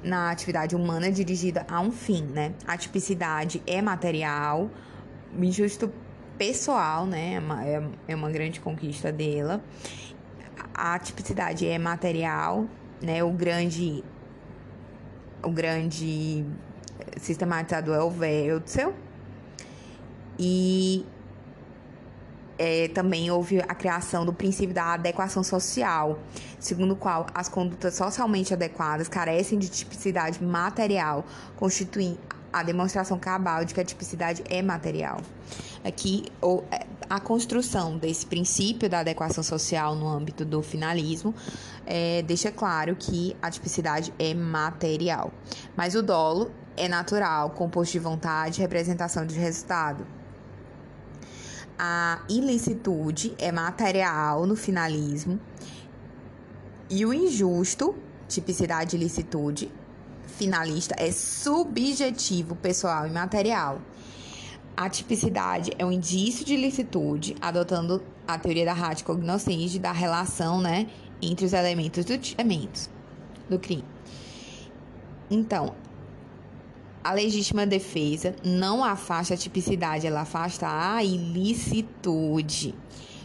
[0.02, 2.54] na atividade humana dirigida a um fim, né?
[2.66, 4.70] A tipicidade é material,
[5.38, 5.92] injusto
[6.36, 7.34] pessoal, né?
[7.34, 9.62] É uma, é, é uma grande conquista dela.
[10.74, 12.66] A tipicidade é material,
[13.00, 13.22] né?
[13.24, 14.04] O grande
[15.42, 16.44] o grande
[17.18, 18.94] sistematizador é o Weltzel.
[20.38, 21.06] E
[22.58, 26.18] é, também houve a criação do princípio da adequação social,
[26.58, 31.24] segundo o qual as condutas socialmente adequadas carecem de tipicidade material,
[31.56, 32.18] constituindo
[32.52, 35.20] a demonstração cabal de que a tipicidade é material.
[35.86, 36.24] Aqui,
[36.72, 41.32] é, a construção desse princípio da adequação social no âmbito do finalismo
[41.86, 45.32] é, deixa claro que a tipicidade é material.
[45.76, 50.04] Mas o dolo é natural, composto de vontade e representação de resultado.
[51.78, 55.38] A ilicitude é material no finalismo.
[56.90, 57.94] E o injusto,
[58.26, 59.70] tipicidade e ilicitude,
[60.26, 63.80] finalista é subjetivo, pessoal e material.
[64.76, 70.60] A tipicidade é um indício de licitude, adotando a teoria da rádio cognoscente da relação
[70.60, 70.86] né,
[71.22, 72.90] entre os elementos do, elementos
[73.48, 73.84] do crime.
[75.30, 75.74] Então,
[77.02, 82.74] a legítima defesa não afasta a tipicidade, ela afasta a ilicitude.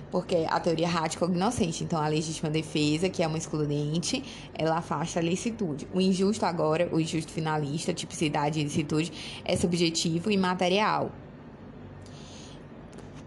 [0.09, 4.23] porque a teoria radical-inocente, então a legítima defesa, que é uma excludente,
[4.53, 5.87] ela afasta a licitude.
[5.93, 9.11] O injusto agora, o injusto finalista, tipicidade e licitude,
[9.43, 11.11] é subjetivo e material.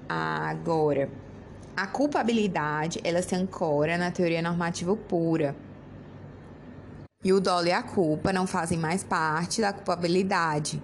[0.09, 1.11] Agora,
[1.77, 5.57] a culpabilidade, ela se ancora na teoria normativa pura.
[7.25, 10.83] E o dolo e a culpa não fazem mais parte da culpabilidade.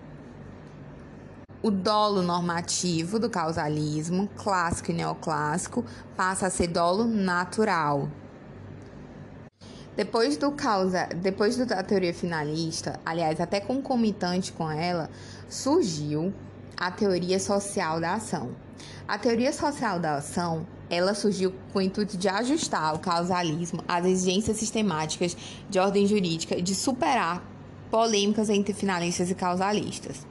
[1.62, 5.84] O dolo normativo do causalismo, clássico e neoclássico,
[6.16, 8.08] passa a ser dolo natural.
[9.94, 15.10] Depois do causa, depois da teoria finalista, aliás, até concomitante com ela,
[15.46, 16.32] surgiu
[16.74, 18.50] a teoria social da ação.
[19.10, 24.06] A teoria social da ação, ela surgiu com o intuito de ajustar o causalismo às
[24.06, 25.36] exigências sistemáticas
[25.68, 27.42] de ordem jurídica e de superar
[27.90, 30.24] polêmicas entre finalistas e causalistas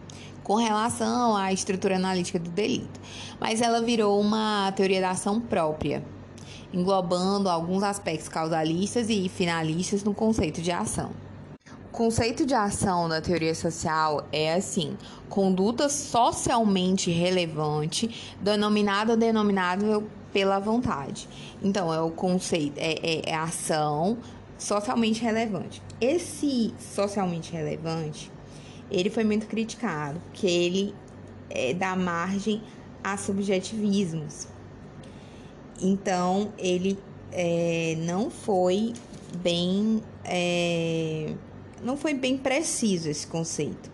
[0.45, 3.01] com relação à estrutura analítica do delito,
[3.37, 6.01] mas ela virou uma teoria da ação própria,
[6.71, 11.11] englobando alguns aspectos causalistas e finalistas no conceito de ação.
[11.91, 20.59] Conceito de ação da teoria social é assim: conduta socialmente relevante, denominada ou denominável pela
[20.59, 21.27] vontade.
[21.61, 24.17] Então, é o conceito, é, é, é ação
[24.57, 25.81] socialmente relevante.
[25.99, 28.31] Esse socialmente relevante
[28.91, 30.95] ele foi muito criticado, porque ele
[31.49, 32.61] é, dá margem
[33.03, 34.47] a subjetivismos.
[35.81, 36.97] Então, ele
[37.31, 38.93] é, não foi
[39.37, 41.33] bem é,
[41.83, 43.89] não foi bem preciso esse conceito.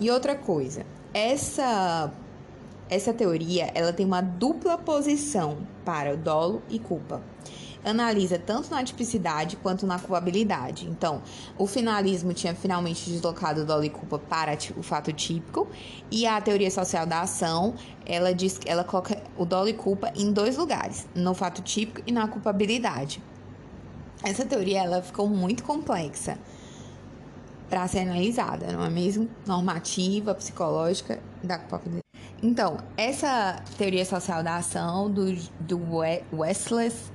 [0.00, 2.12] E outra coisa, essa
[2.90, 7.22] essa teoria ela tem uma dupla posição para o dolo e culpa
[7.84, 10.86] analisa tanto na tipicidade quanto na culpabilidade.
[10.86, 11.22] Então,
[11.56, 15.68] o finalismo tinha finalmente deslocado o dolo e culpa para o fato típico,
[16.10, 17.74] e a teoria social da ação,
[18.04, 22.12] ela diz ela coloca o dolo e culpa em dois lugares, no fato típico e
[22.12, 23.22] na culpabilidade.
[24.22, 26.38] Essa teoria ela ficou muito complexa
[27.68, 29.28] para ser analisada, não é mesmo?
[29.46, 32.02] Normativa, psicológica da culpabilidade.
[32.42, 35.80] Então, essa teoria social da ação do, do
[36.32, 37.10] Westless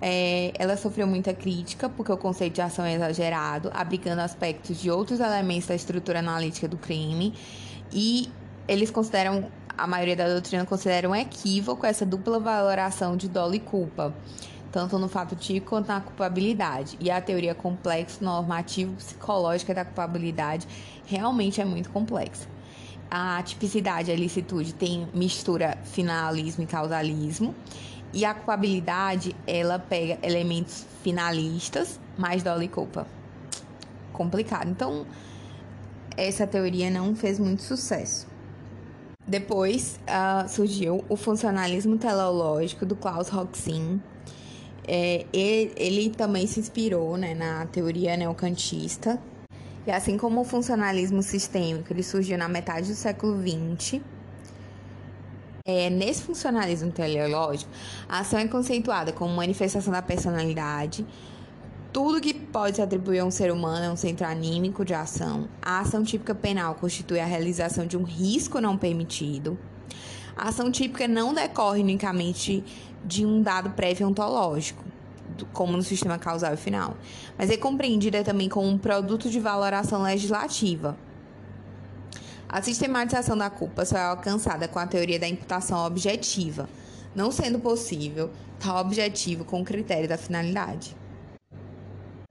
[0.00, 4.90] é, ela sofreu muita crítica porque o conceito de ação é exagerado, abrigando aspectos de
[4.90, 7.34] outros elementos da estrutura analítica do crime,
[7.92, 8.30] e
[8.66, 13.60] eles consideram, a maioria da doutrina considera um equívoco essa dupla valoração de dolo e
[13.60, 14.14] culpa,
[14.70, 16.96] tanto no fato típico quanto na culpabilidade.
[17.00, 20.66] E a teoria complexa, normativo, psicológica da culpabilidade
[21.06, 22.46] realmente é muito complexa.
[23.10, 27.54] A tipicidade e a licitude tem mistura finalismo e causalismo.
[28.12, 33.06] E a culpabilidade, ela pega elementos finalistas, mais dolo e culpa.
[34.12, 34.68] Complicado.
[34.68, 35.06] Então,
[36.16, 38.26] essa teoria não fez muito sucesso.
[39.26, 44.00] Depois uh, surgiu o funcionalismo teleológico do Klaus Roxin.
[44.88, 49.20] É, ele, ele, também se inspirou né, na teoria neocantista.
[49.86, 54.00] E assim como o funcionalismo sistêmico, ele surgiu na metade do século XX
[55.68, 57.70] é, nesse funcionalismo teleológico,
[58.08, 61.06] a ação é conceituada como manifestação da personalidade.
[61.92, 65.46] Tudo que pode se atribuir a um ser humano é um centro anímico de ação.
[65.60, 69.58] A ação típica penal constitui a realização de um risco não permitido.
[70.38, 72.64] A ação típica não decorre unicamente
[73.04, 74.84] de um dado prévio ontológico,
[75.52, 76.96] como no sistema causal e final,
[77.36, 80.96] mas é compreendida também como um produto de valoração legislativa,
[82.50, 86.66] a sistematização da culpa só é alcançada com a teoria da imputação objetiva,
[87.14, 90.96] não sendo possível tal objetivo com o critério da finalidade.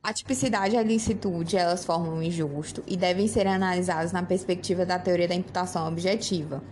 [0.02, 4.88] A tipicidade e a licitude, elas formam um injusto e devem ser analisadas na perspectiva
[4.88, 6.64] da teoria da imputação objetiva.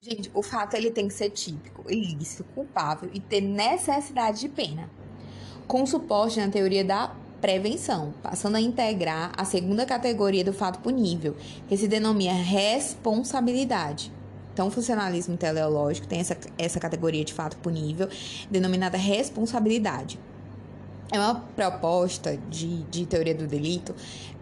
[0.00, 4.88] Gente, o fato ele tem que ser típico, ilícito, culpável e ter necessidade de pena,
[5.66, 11.34] com suporte na teoria da prevenção, passando a integrar a segunda categoria do fato punível,
[11.68, 14.12] que se denomina responsabilidade.
[14.52, 18.08] Então, o funcionalismo teleológico tem essa, essa categoria de fato punível,
[18.48, 20.18] denominada responsabilidade.
[21.10, 23.94] É uma proposta de, de teoria do delito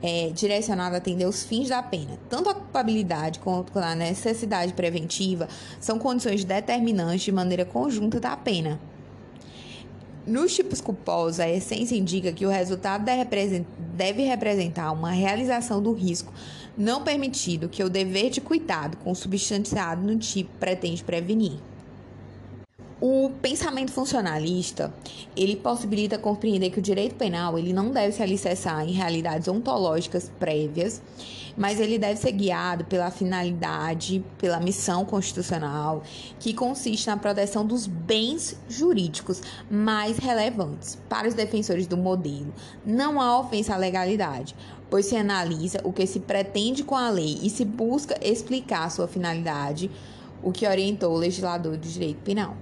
[0.03, 2.19] é, direcionada a atender os fins da pena.
[2.29, 5.49] Tanto a culpabilidade quanto a necessidade preventiva
[5.79, 8.81] são condições determinantes de maneira conjunta da pena.
[10.27, 16.33] Nos tipos culposos, a essência indica que o resultado deve representar uma realização do risco
[16.77, 21.59] não permitido que o dever de cuidado com o substanciado no tipo pretende prevenir.
[22.99, 24.91] O pensamento funcionalista,
[25.37, 30.33] ele possibilita compreender que o direito penal, ele não deve se alicerçar em realidades ontológicas
[30.39, 31.03] prévias,
[31.55, 36.03] mas ele deve ser guiado pela finalidade, pela missão constitucional,
[36.41, 40.99] que consiste na proteção dos bens jurídicos mais relevantes.
[41.07, 44.57] Para os defensores do modelo, não há ofensa à legalidade,
[44.89, 49.07] pois se analisa o que se pretende com a lei e se busca explicar sua
[49.07, 49.91] finalidade,
[50.43, 52.57] o que orientou o legislador do direito penal.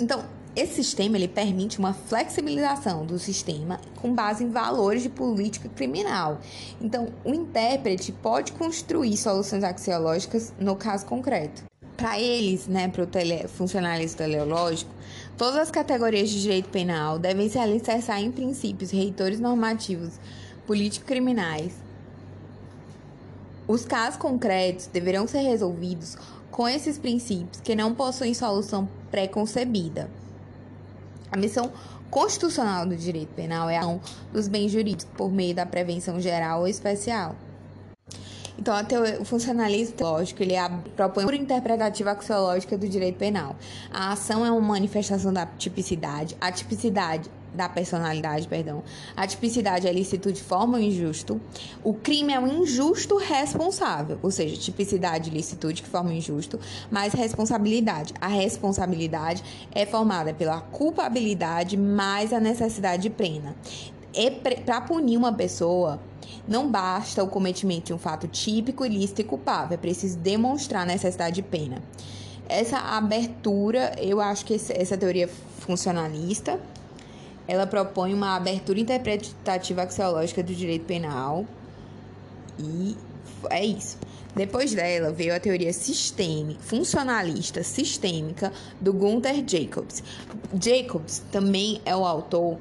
[0.00, 0.24] Então,
[0.56, 6.40] esse sistema ele permite uma flexibilização do sistema com base em valores de política criminal.
[6.80, 11.62] Então, o intérprete pode construir soluções axiológicas no caso concreto.
[11.96, 14.90] Para eles, né, para o tele, funcionalismo teleológico,
[15.36, 20.14] todas as categorias de direito penal devem se alicerçar em princípios reitores normativos
[20.66, 21.74] político-criminais.
[23.68, 26.16] Os casos concretos deverão ser resolvidos
[26.60, 30.10] com esses princípios que não possuem solução pré-concebida.
[31.32, 31.72] A missão
[32.10, 33.98] constitucional do direito penal é a ação
[34.30, 37.34] dos bens jurídicos por meio da prevenção geral ou especial.
[38.58, 38.76] Então,
[39.18, 40.52] o funcionalismo teológico ele
[40.94, 43.56] propõe uma interpretativa axiológica do direito penal.
[43.90, 46.36] A ação é uma manifestação da tipicidade.
[46.38, 48.82] A tipicidade da personalidade, perdão.
[49.16, 51.40] A tipicidade é licitude forma o injusto.
[51.82, 56.58] O crime é um injusto responsável, ou seja, tipicidade e licitude que formam injusto,
[56.90, 58.14] mais responsabilidade.
[58.20, 59.42] A responsabilidade
[59.72, 63.54] é formada pela culpabilidade mais a necessidade de pena.
[64.14, 66.00] É para punir uma pessoa,
[66.46, 70.86] não basta o cometimento de um fato típico, ilícito e culpável, é preciso demonstrar a
[70.86, 71.80] necessidade de pena.
[72.48, 75.28] Essa abertura, eu acho que essa teoria
[75.60, 76.58] funcionalista
[77.50, 81.44] ela propõe uma abertura interpretativa axiológica do direito penal
[82.56, 82.96] e
[83.50, 83.98] é isso.
[84.36, 90.00] Depois dela veio a teoria sistêmica, funcionalista sistêmica do Gunther Jacobs.
[90.62, 92.56] Jacobs também é o autor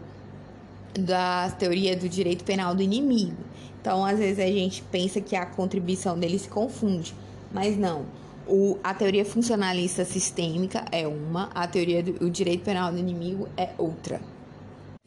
[0.95, 3.43] da teoria do direito penal do inimigo.
[3.79, 7.13] Então, às vezes a gente pensa que a contribuição dele se confunde,
[7.53, 8.07] mas não.
[8.47, 13.69] O, a teoria funcionalista sistêmica é uma, a teoria do direito penal do inimigo é
[13.77, 14.19] outra.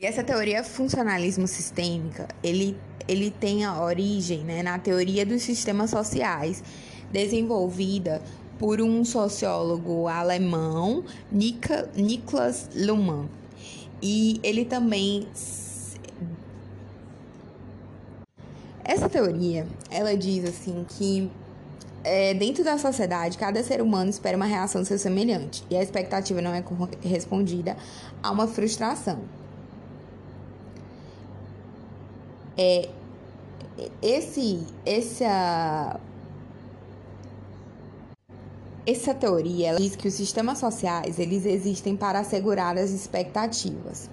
[0.02, 2.76] E essa teoria funcionalismo sistêmica, ele,
[3.06, 6.60] ele tem a origem né, na teoria dos sistemas sociais,
[7.12, 8.20] desenvolvida
[8.58, 13.28] por um sociólogo alemão, Nika, Niklas Luhmann.
[14.02, 15.28] E ele também
[18.82, 21.30] essa teoria, ela diz assim que
[22.02, 26.42] é, dentro da sociedade, cada ser humano espera uma reação seu semelhante e a expectativa
[26.42, 27.76] não é correspondida
[28.20, 29.41] a uma frustração.
[32.56, 32.88] É
[34.02, 36.00] esse essa
[38.84, 44.10] essa teoria ela diz que os sistemas sociais eles existem para assegurar as expectativas.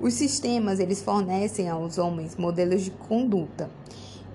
[0.00, 3.70] Os sistemas eles fornecem aos homens modelos de conduta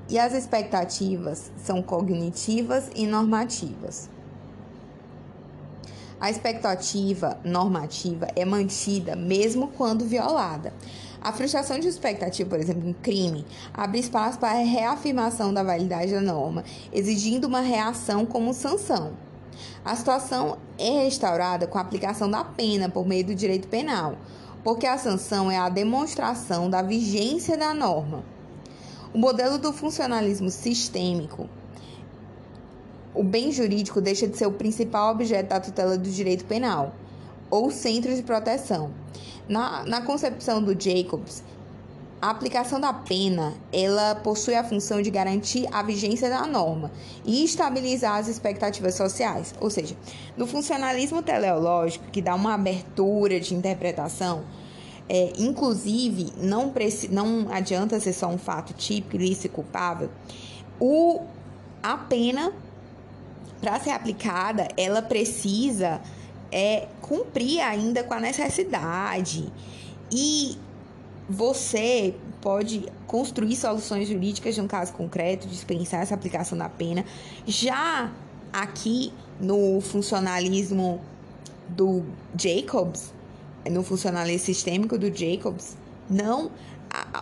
[0.09, 4.09] e as expectativas são cognitivas e normativas.
[6.19, 10.73] A expectativa normativa é mantida mesmo quando violada.
[11.21, 16.11] A frustração de expectativa, por exemplo, um crime, abre espaço para a reafirmação da validade
[16.11, 16.63] da norma,
[16.93, 19.13] exigindo uma reação como sanção.
[19.83, 24.17] A situação é restaurada com a aplicação da pena por meio do direito penal,
[24.63, 28.23] porque a sanção é a demonstração da vigência da norma.
[29.13, 31.49] O modelo do funcionalismo sistêmico
[33.17, 36.93] o bem jurídico deixa de ser o principal objeto da tutela do direito penal
[37.49, 38.91] ou centro de proteção.
[39.47, 41.41] Na, na concepção do Jacobs,
[42.19, 46.91] a aplicação da pena, ela possui a função de garantir a vigência da norma
[47.23, 49.53] e estabilizar as expectativas sociais.
[49.59, 49.95] Ou seja,
[50.35, 54.43] no funcionalismo teleológico, que dá uma abertura de interpretação,
[55.07, 56.73] é, inclusive não,
[57.11, 60.09] não adianta ser só um fato típico, ilícito e culpável,
[60.79, 61.21] o,
[61.83, 62.51] a pena,
[63.61, 66.01] para ser aplicada, ela precisa
[66.51, 69.51] é cumprir ainda com a necessidade.
[70.11, 70.57] E
[71.29, 77.03] você pode construir soluções jurídicas de um caso concreto, dispensar essa aplicação da pena.
[77.45, 78.11] Já
[78.51, 81.01] aqui no funcionalismo
[81.69, 82.03] do
[82.37, 83.13] Jacobs,
[83.69, 85.75] no funcionalismo sistêmico do Jacobs,
[86.09, 86.51] não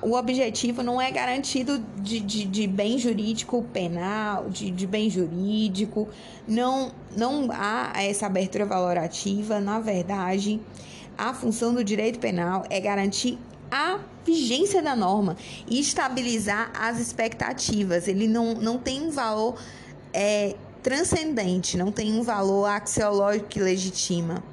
[0.01, 6.07] o objetivo não é garantido de, de, de bem jurídico penal, de, de bem jurídico,
[6.47, 9.59] não, não há essa abertura valorativa.
[9.59, 10.59] Na verdade,
[11.17, 13.37] a função do direito penal é garantir
[13.71, 15.35] a vigência da norma
[15.67, 18.07] e estabilizar as expectativas.
[18.07, 19.59] Ele não, não tem um valor
[20.13, 24.43] é, transcendente, não tem um valor axiológico que legitima.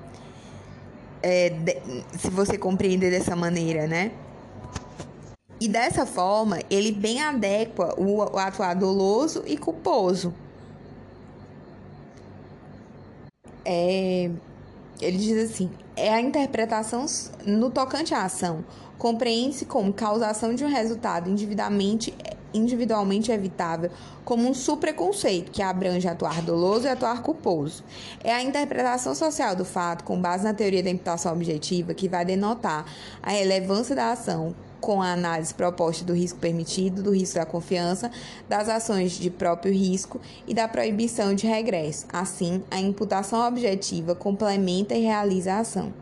[1.22, 1.52] é,
[2.18, 4.10] se você compreender dessa maneira, né?
[5.62, 10.34] E dessa forma, ele bem adequa o, atuar doloso e culposo.
[13.64, 14.28] É,
[15.00, 17.06] ele diz assim: é a interpretação
[17.46, 18.64] no tocante à ação,
[18.98, 22.12] compreende-se como causação de um resultado individualmente,
[22.52, 23.88] individualmente evitável,
[24.24, 27.84] como um supreconceito que abrange atuar doloso e atuar culposo.
[28.24, 32.24] É a interpretação social do fato, com base na teoria da imputação objetiva, que vai
[32.24, 32.84] denotar
[33.22, 38.10] a relevância da ação com a análise proposta do risco permitido, do risco da confiança,
[38.48, 42.04] das ações de próprio risco e da proibição de regresso.
[42.12, 46.01] Assim, a imputação objetiva complementa e realiza a ação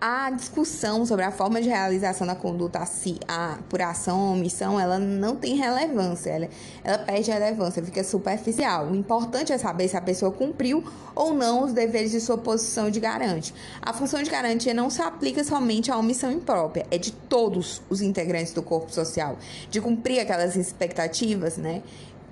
[0.00, 2.80] a discussão sobre a forma de realização da conduta
[3.28, 6.48] a, por ação ou omissão, ela não tem relevância, ela,
[6.82, 8.86] ela perde relevância, fica superficial.
[8.86, 10.82] O importante é saber se a pessoa cumpriu
[11.14, 13.52] ou não os deveres de sua posição de garante.
[13.82, 18.00] A função de garantia não se aplica somente à omissão imprópria, é de todos os
[18.00, 19.36] integrantes do corpo social,
[19.70, 21.82] de cumprir aquelas expectativas, né,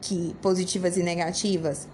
[0.00, 1.86] que positivas e negativas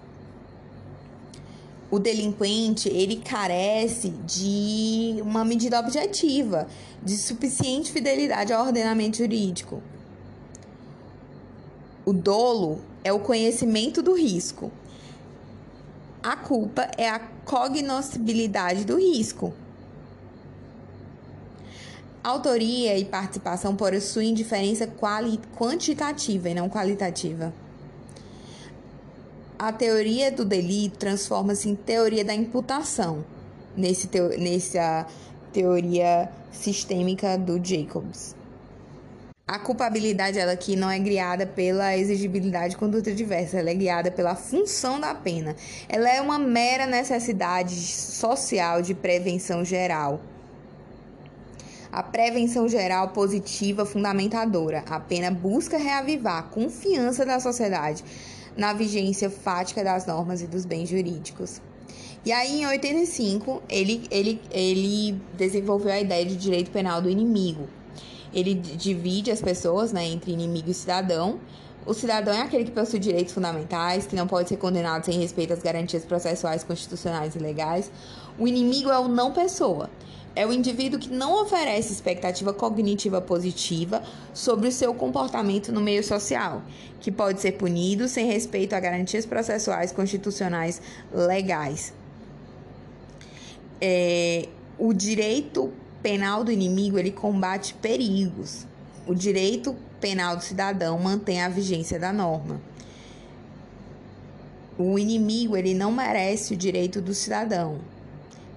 [1.95, 6.66] o delinquente ele carece de uma medida objetiva,
[7.01, 9.80] de suficiente fidelidade ao ordenamento jurídico.
[12.05, 14.72] O dolo é o conhecimento do risco.
[16.20, 19.55] A culpa é a cognoscibilidade do risco.
[22.24, 24.92] Autoria e participação possuem diferença
[25.57, 27.53] quantitativa e não qualitativa
[29.59, 33.24] a teoria do delito transforma-se em teoria da imputação,
[33.76, 35.07] nesse teo, nessa
[35.52, 38.34] teoria sistêmica do Jacobs.
[39.46, 44.11] A culpabilidade ela aqui não é guiada pela exigibilidade de conduta diversa, ela é guiada
[44.11, 45.55] pela função da pena.
[45.88, 50.20] Ela é uma mera necessidade social de prevenção geral.
[51.92, 54.82] A prevenção geral positiva fundamentadora.
[54.88, 58.02] A pena busca reavivar a confiança da sociedade
[58.57, 61.61] na vigência fática das normas e dos bens jurídicos.
[62.24, 67.68] E aí, em 85, ele, ele, ele desenvolveu a ideia de direito penal do inimigo.
[68.32, 71.38] Ele divide as pessoas né, entre inimigo e cidadão.
[71.84, 75.52] O cidadão é aquele que possui direitos fundamentais, que não pode ser condenado sem respeito
[75.52, 77.92] às garantias processuais, constitucionais e legais.
[78.38, 79.90] O inimigo é o não pessoa
[80.37, 86.03] é o indivíduo que não oferece expectativa cognitiva positiva sobre o seu comportamento no meio
[86.03, 86.62] social,
[87.01, 90.82] que pode ser punido sem respeito a garantias processuais constitucionais
[91.12, 91.93] legais.
[93.80, 95.72] É, o direito
[96.03, 98.66] penal do inimigo ele combate perigos.
[99.07, 102.61] O direito penal do cidadão mantém a vigência da norma.
[104.76, 107.93] O inimigo ele não merece o direito do cidadão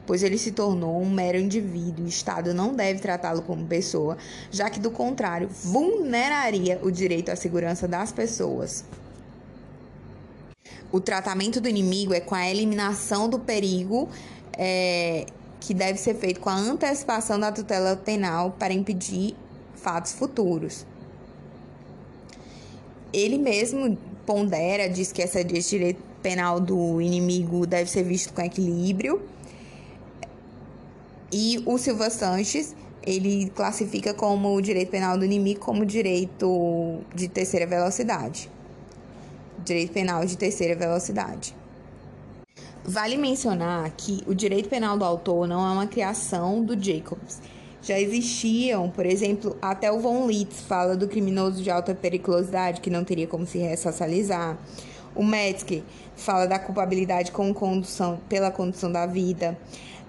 [0.08, 2.06] pois ele se tornou um mero indivíduo.
[2.06, 4.18] O Estado não deve tratá-lo como pessoa,
[4.50, 8.86] já que, do contrário, vulneraria o direito à segurança das pessoas.
[10.90, 14.10] O tratamento do inimigo é com a eliminação do perigo,
[14.58, 15.26] é,
[15.60, 19.36] que deve ser feito com a antecipação da tutela penal para impedir
[19.76, 20.86] fatos futuros.
[23.12, 29.22] Ele mesmo pondera, diz que esse direito penal do inimigo deve ser visto com equilíbrio
[31.32, 32.76] e o Silva Sanches,
[33.06, 38.50] ele classifica como o direito penal do inimigo como direito de terceira velocidade.
[39.64, 41.56] Direito penal de terceira velocidade.
[42.84, 47.42] Vale mencionar que o direito penal do autor não é uma criação do Jacobs.
[47.82, 52.90] Já existiam, por exemplo, até o Von Litz fala do criminoso de alta periculosidade que
[52.90, 54.58] não teria como se ressocializar.
[55.16, 55.84] O Metzger
[56.16, 59.58] fala da culpabilidade com condução, pela condução da vida.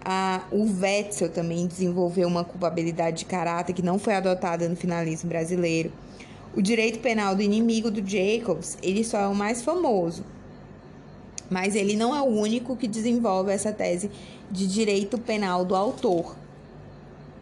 [0.05, 5.28] A, o Wetzel também desenvolveu uma culpabilidade de caráter que não foi adotada no finalismo
[5.28, 5.92] brasileiro.
[6.57, 10.24] O direito penal do inimigo do Jacobs, ele só é o mais famoso,
[11.51, 14.11] mas ele não é o único que desenvolve essa tese
[14.51, 16.36] de direito penal do autor.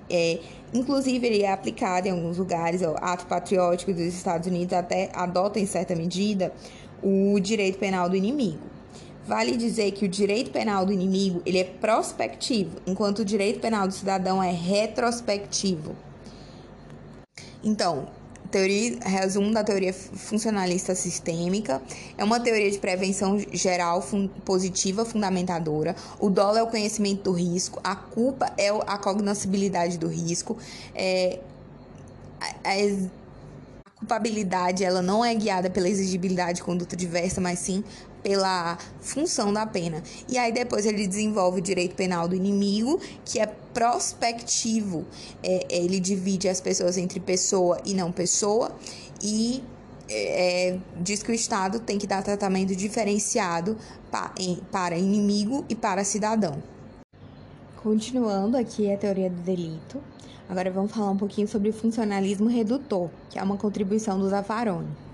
[0.08, 0.40] É,
[0.72, 5.58] inclusive, ele é aplicado em alguns lugares, o ato patriótico dos Estados Unidos até adota,
[5.58, 6.52] em certa medida,
[7.02, 8.75] o direito penal do inimigo.
[9.26, 13.88] Vale dizer que o direito penal do inimigo ele é prospectivo, enquanto o direito penal
[13.88, 15.96] do cidadão é retrospectivo.
[17.62, 18.06] Então,
[18.52, 21.82] teoria, resumo da teoria funcionalista sistêmica,
[22.16, 25.96] é uma teoria de prevenção geral fun, positiva fundamentadora.
[26.20, 30.56] O dolo é o conhecimento do risco, a culpa é a cognoscibilidade do risco.
[30.94, 31.40] É,
[32.40, 33.26] a, a
[33.96, 37.82] culpabilidade ela não é guiada pela exigibilidade de conduta diversa, mas sim
[38.26, 40.02] pela função da pena.
[40.28, 45.06] E aí depois ele desenvolve o direito penal do inimigo, que é prospectivo.
[45.44, 48.74] É, ele divide as pessoas entre pessoa e não pessoa
[49.22, 49.62] e
[50.10, 53.76] é, diz que o Estado tem que dar tratamento diferenciado
[54.10, 56.60] pa, em, para inimigo e para cidadão.
[57.80, 60.02] Continuando aqui a teoria do delito,
[60.48, 65.05] agora vamos falar um pouquinho sobre o funcionalismo redutor, que é uma contribuição do Zaffaroni.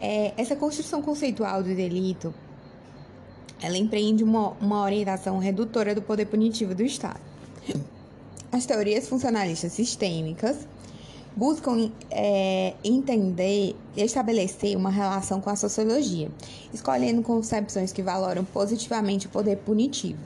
[0.00, 2.34] É, essa construção conceitual do delito,
[3.62, 7.20] ela empreende uma, uma orientação redutora do poder punitivo do Estado.
[8.52, 10.66] As teorias funcionalistas sistêmicas
[11.36, 16.30] buscam é, entender e estabelecer uma relação com a sociologia,
[16.72, 20.18] escolhendo concepções que valoram positivamente o poder punitivo.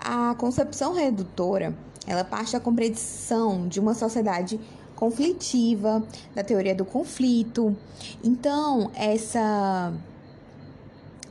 [0.00, 1.76] A concepção redutora,
[2.06, 4.58] ela parte da compreensão de uma sociedade
[5.00, 7.74] conflitiva, da teoria do conflito.
[8.22, 9.92] Então, essa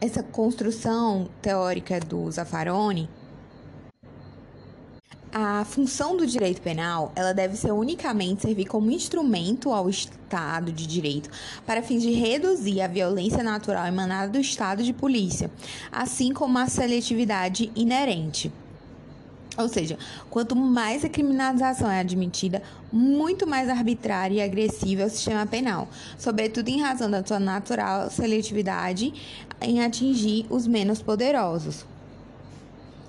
[0.01, 3.09] essa construção teórica do Zaffaroni
[5.32, 10.88] a função do direito penal, ela deve ser unicamente servir como instrumento ao Estado de
[10.88, 11.30] direito
[11.65, 15.51] para fins de reduzir a violência natural emanada do Estado de polícia,
[15.91, 18.51] assim como a seletividade inerente.
[19.60, 19.97] Ou seja,
[20.30, 25.89] quanto mais a criminalização é admitida, muito mais arbitrário e agressivo é o sistema penal,
[26.18, 29.14] sobretudo em razão da sua natural seletividade
[29.62, 31.86] em atingir os menos poderosos.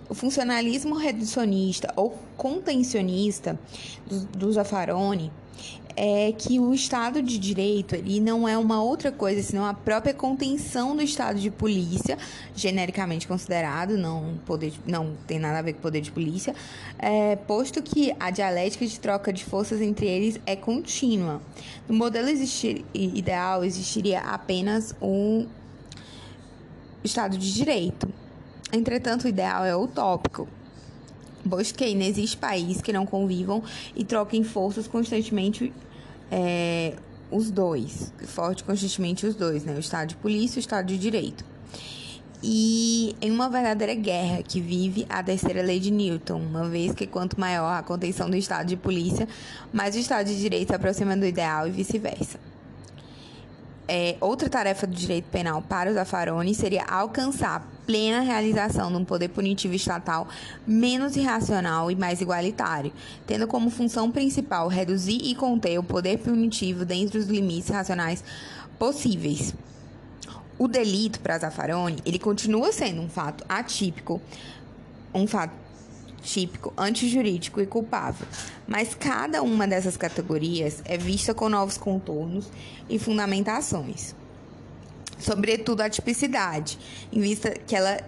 [0.08, 3.56] O funcionalismo reducionista ou contencionista
[4.04, 5.30] do, do Zaffaroni
[5.96, 10.14] é que o Estado de Direito ele não é uma outra coisa senão a própria
[10.14, 12.16] contenção do Estado de polícia,
[12.54, 16.54] genericamente considerado, não, poder, não tem nada a ver com poder de polícia,
[16.98, 21.40] é, posto que a dialética de troca de forças entre eles é contínua.
[21.88, 25.46] No modelo existir, ideal existiria apenas um
[27.02, 28.08] Estado de Direito.
[28.72, 30.46] Entretanto, o ideal é utópico
[31.74, 33.62] que não existe país que não convivam
[33.94, 35.72] e troquem forças constantemente
[36.30, 36.94] é,
[37.30, 39.74] os dois, forte constantemente os dois, né?
[39.74, 41.44] O Estado de polícia e o Estado de direito.
[42.42, 47.06] E em uma verdadeira guerra que vive a terceira lei de Newton, uma vez que
[47.06, 49.28] quanto maior a contenção do Estado de polícia,
[49.72, 52.49] mais o Estado de direito se aproxima do ideal e vice-versa.
[53.92, 59.04] É, outra tarefa do direito penal para os Zaffaroni seria alcançar plena realização de um
[59.04, 60.28] poder punitivo estatal
[60.64, 62.92] menos irracional e mais igualitário,
[63.26, 68.22] tendo como função principal reduzir e conter o poder punitivo dentro dos limites racionais
[68.78, 69.56] possíveis.
[70.56, 74.22] O delito para Zaffaroni, ele continua sendo um fato atípico,
[75.12, 75.52] um fato
[76.22, 78.26] típico, antijurídico e culpável,
[78.66, 82.50] mas cada uma dessas categorias é vista com novos contornos
[82.88, 84.14] e fundamentações.
[85.18, 86.78] Sobretudo a tipicidade,
[87.12, 88.00] em vista que ela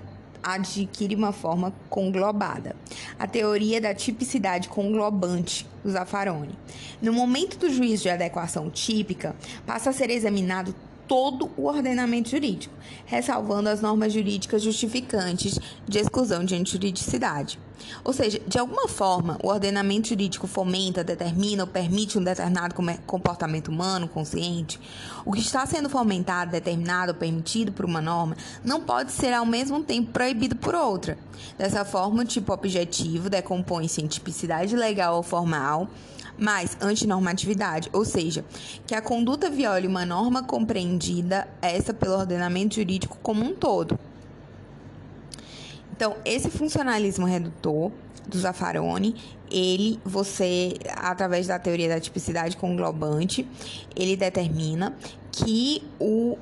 [0.42, 2.74] adquire uma forma conglobada.
[3.18, 6.58] A teoria da tipicidade conglobante do Zaffaroni.
[7.00, 10.74] No momento do juízo de adequação típica, passa a ser examinado
[11.12, 17.58] todo o ordenamento jurídico, ressalvando as normas jurídicas justificantes de exclusão de antijuridicidade.
[18.02, 23.68] Ou seja, de alguma forma, o ordenamento jurídico fomenta, determina ou permite um determinado comportamento
[23.68, 24.80] humano consciente.
[25.22, 28.34] O que está sendo fomentado, determinado ou permitido por uma norma
[28.64, 31.18] não pode ser ao mesmo tempo proibido por outra.
[31.58, 35.90] Dessa forma, o tipo objetivo decompõe-se em tipicidade legal ou formal
[36.38, 38.44] mais antinormatividade, ou seja,
[38.86, 43.98] que a conduta viole uma norma compreendida essa pelo ordenamento jurídico como um todo.
[45.94, 47.92] Então, esse funcionalismo redutor
[48.26, 49.14] do Zaffaroni,
[49.50, 53.46] ele, você, através da teoria da tipicidade conglobante,
[53.94, 54.96] ele determina
[55.30, 56.38] que o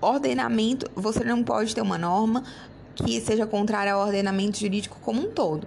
[0.00, 2.44] ordenamento, você não pode ter uma norma
[2.94, 5.66] que seja contrária ao ordenamento jurídico como um todo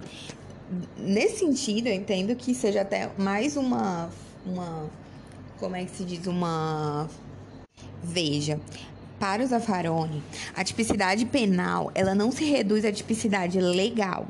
[0.96, 4.10] nesse sentido, eu entendo que seja até mais uma,
[4.46, 4.88] uma
[5.58, 7.08] como é que se diz, uma
[8.02, 8.60] veja.
[9.18, 10.22] Para o Zaffaroni,
[10.54, 14.26] a tipicidade penal, ela não se reduz à tipicidade legal.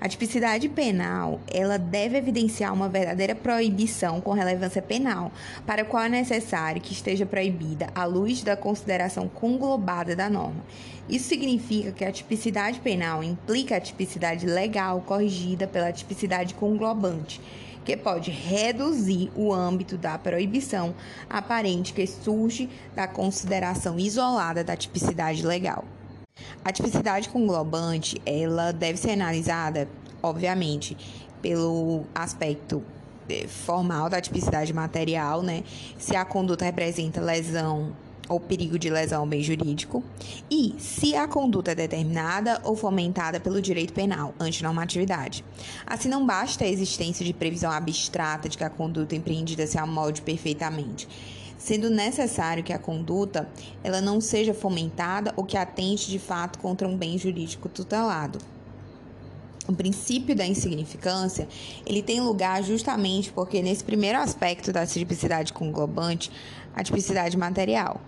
[0.00, 5.30] A tipicidade penal, ela deve evidenciar uma verdadeira proibição com relevância penal,
[5.66, 10.64] para a qual é necessário que esteja proibida à luz da consideração conglobada da norma.
[11.10, 17.40] Isso significa que a tipicidade penal implica a tipicidade legal corrigida pela tipicidade conglobante,
[17.84, 20.94] que pode reduzir o âmbito da proibição
[21.28, 25.84] aparente que surge da consideração isolada da tipicidade legal.
[26.64, 29.88] A tipicidade conglobante, ela deve ser analisada,
[30.22, 30.96] obviamente,
[31.42, 32.84] pelo aspecto
[33.28, 35.64] eh, formal da tipicidade material, né?
[35.98, 37.92] Se a conduta representa lesão
[38.30, 40.04] ou perigo de lesão ao bem jurídico,
[40.48, 45.44] e se a conduta é determinada ou fomentada pelo direito penal, antinormatividade.
[45.84, 50.22] Assim, não basta a existência de previsão abstrata de que a conduta empreendida se amolde
[50.22, 51.08] perfeitamente,
[51.58, 53.48] sendo necessário que a conduta
[53.82, 58.38] ela não seja fomentada ou que atente de fato contra um bem jurídico tutelado.
[59.70, 61.46] O princípio da insignificância,
[61.86, 66.28] ele tem lugar justamente porque nesse primeiro aspecto da tipicidade conglobante,
[66.74, 68.00] a tipicidade material.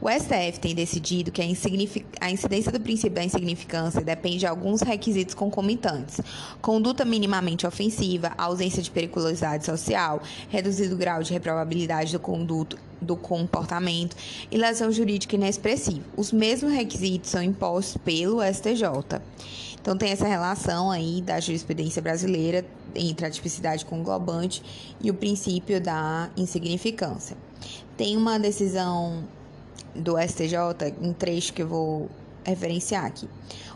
[0.00, 5.34] O STF tem decidido que a, incidência do princípio da insignificância depende de alguns requisitos
[5.34, 6.20] concomitantes:
[6.62, 14.16] conduta minimamente ofensiva, ausência de periculosidade social, reduzido grau de reprovabilidade do conduto do comportamento
[14.50, 16.04] e lesão jurídica inexpressiva.
[16.16, 19.20] Os mesmos requisitos são impostos pelo STJ.
[19.88, 22.62] Então tem essa relação aí da jurisprudência brasileira
[22.94, 24.62] entre a tipicidade conglobante
[25.00, 27.38] e o princípio da insignificância.
[27.96, 29.24] Tem uma decisão
[29.94, 32.10] do STJ, um trecho que eu vou
[32.44, 33.26] referenciar aqui.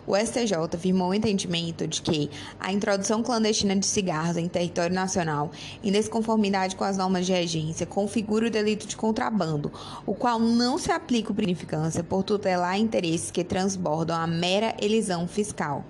[0.06, 2.28] O STJ firmou o entendimento de que
[2.60, 5.50] a introdução clandestina de cigarros em território nacional,
[5.82, 9.72] em desconformidade com as normas de regência, configura o delito de contrabando,
[10.04, 15.26] o qual não se aplica o significância por tutelar interesses que transbordam a mera elisão
[15.26, 15.82] fiscal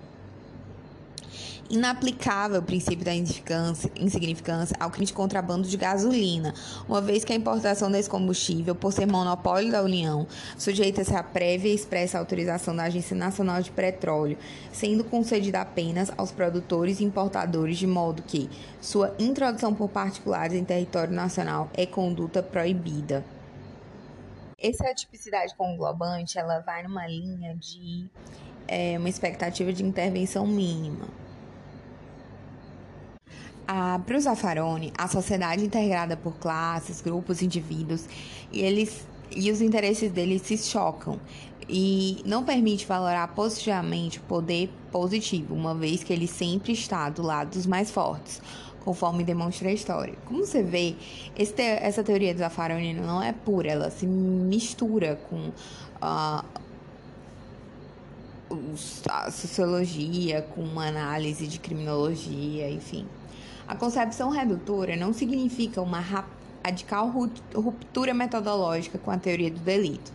[1.73, 6.53] inaplicável o princípio da insignificância ao crime de contrabando de gasolina,
[6.87, 10.27] uma vez que a importação desse combustível, por ser monopólio da União,
[10.59, 14.37] sujeita-se à prévia e expressa autorização da Agência Nacional de Petróleo,
[14.71, 20.65] sendo concedida apenas aos produtores e importadores, de modo que sua introdução por particulares em
[20.65, 23.25] território nacional é conduta proibida.
[24.59, 28.07] Essa tipicidade conglobante, ela vai numa linha de
[28.69, 31.09] é, uma expectativa de intervenção mínima.
[33.67, 38.07] Para o Zaffaroni, a sociedade integrada por classes, grupos, indivíduos,
[38.51, 41.19] e eles e os interesses deles se chocam
[41.69, 47.23] e não permite valorar positivamente o poder positivo, uma vez que ele sempre está do
[47.23, 48.43] lado dos mais fortes,
[48.85, 50.15] conforme demonstra a história.
[50.27, 50.97] Como você vê,
[51.35, 56.45] essa teoria do Zaffaroni não é pura, ela se mistura com uh,
[59.09, 63.07] a sociologia, com uma análise de criminologia, enfim.
[63.73, 65.99] A concepção redutora não significa uma
[66.63, 67.09] radical
[67.55, 70.13] ruptura metodológica com a teoria do delito,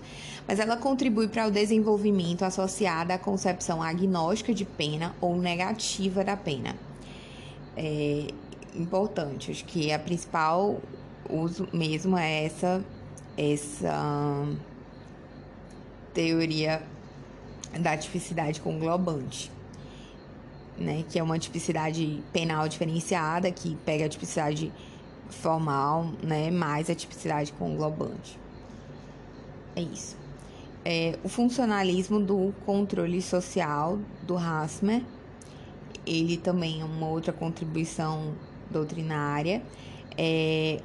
[0.48, 6.38] mas ela contribui para o desenvolvimento associado à concepção agnóstica de pena ou negativa da
[6.38, 6.76] pena.
[7.76, 8.28] É
[8.76, 10.80] importante, acho que a principal
[11.28, 12.86] uso mesmo é essa
[13.36, 14.46] essa
[16.14, 16.84] teoria
[17.80, 19.52] da tipicidade conglobante
[20.78, 24.72] né, que é uma tipicidade penal diferenciada, que pega a tipicidade
[25.30, 28.40] formal, né, mais a tipicidade conglobante.
[29.76, 30.18] É isso.
[30.86, 35.04] É, o funcionalismo do controle social do Hasmer,
[36.06, 38.34] ele também é uma outra contribuição
[38.72, 39.62] doutrinária.
[40.18, 40.82] É,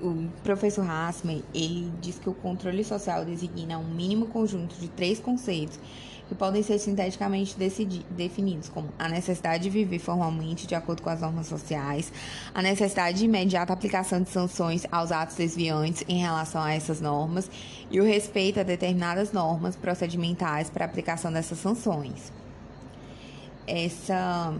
[0.00, 5.18] o professor Hasmer, ele diz que o controle social designa um mínimo conjunto de três
[5.18, 5.80] conceitos
[6.28, 7.56] que podem ser sinteticamente
[8.10, 12.12] definidos como a necessidade de viver formalmente de acordo com as normas sociais,
[12.54, 17.50] a necessidade de imediata aplicação de sanções aos atos desviantes em relação a essas normas
[17.90, 22.32] e o respeito a determinadas normas procedimentais para a aplicação dessas sanções.
[23.66, 24.54] Essa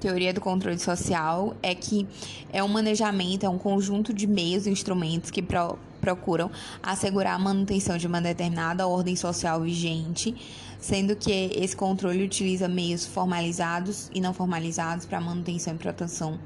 [0.00, 2.08] teoria do controle social é que
[2.52, 6.50] é um manejamento, é um conjunto de meios e instrumentos que pro, procuram
[6.82, 10.34] assegurar a manutenção de uma determinada ordem social vigente,
[10.78, 16.38] sendo que esse controle utiliza meios formalizados e não formalizados para manutenção e proteção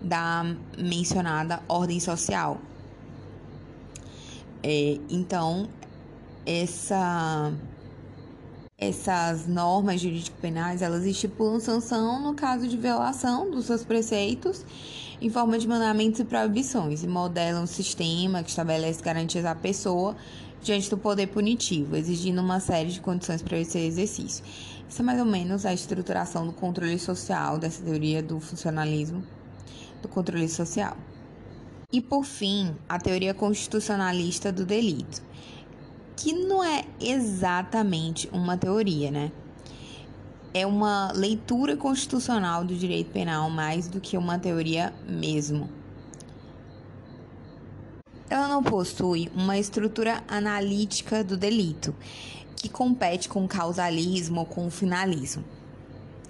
[0.00, 0.44] da
[0.78, 2.60] mencionada ordem social.
[4.62, 5.68] É, então,
[6.46, 7.52] essa
[8.80, 14.64] essas normas jurídico-penais, elas estipulam sanção no caso de violação dos seus preceitos
[15.20, 20.16] em forma de mandamentos e proibições e modelam um sistema que estabelece garantias à pessoa
[20.62, 24.42] diante do poder punitivo, exigindo uma série de condições para esse exercício.
[24.88, 29.22] Isso é mais ou menos a estruturação do controle social, dessa teoria do funcionalismo
[30.00, 30.96] do controle social.
[31.92, 35.22] E por fim, a teoria constitucionalista do delito
[36.16, 39.32] que não é exatamente uma teoria, né?
[40.52, 45.70] É uma leitura constitucional do direito penal mais do que uma teoria mesmo.
[48.28, 51.94] Ela não possui uma estrutura analítica do delito,
[52.56, 55.44] que compete com causalismo ou com finalismo.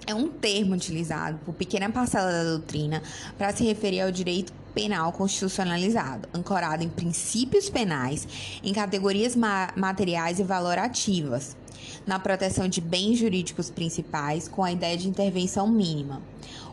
[0.07, 3.03] é um termo utilizado por pequena parcela da doutrina
[3.37, 8.27] para se referir ao direito penal constitucionalizado, ancorado em princípios penais,
[8.63, 11.55] em categorias ma materiais e valorativas,
[12.05, 16.21] na proteção de bens jurídicos principais, com a ideia de intervenção mínima.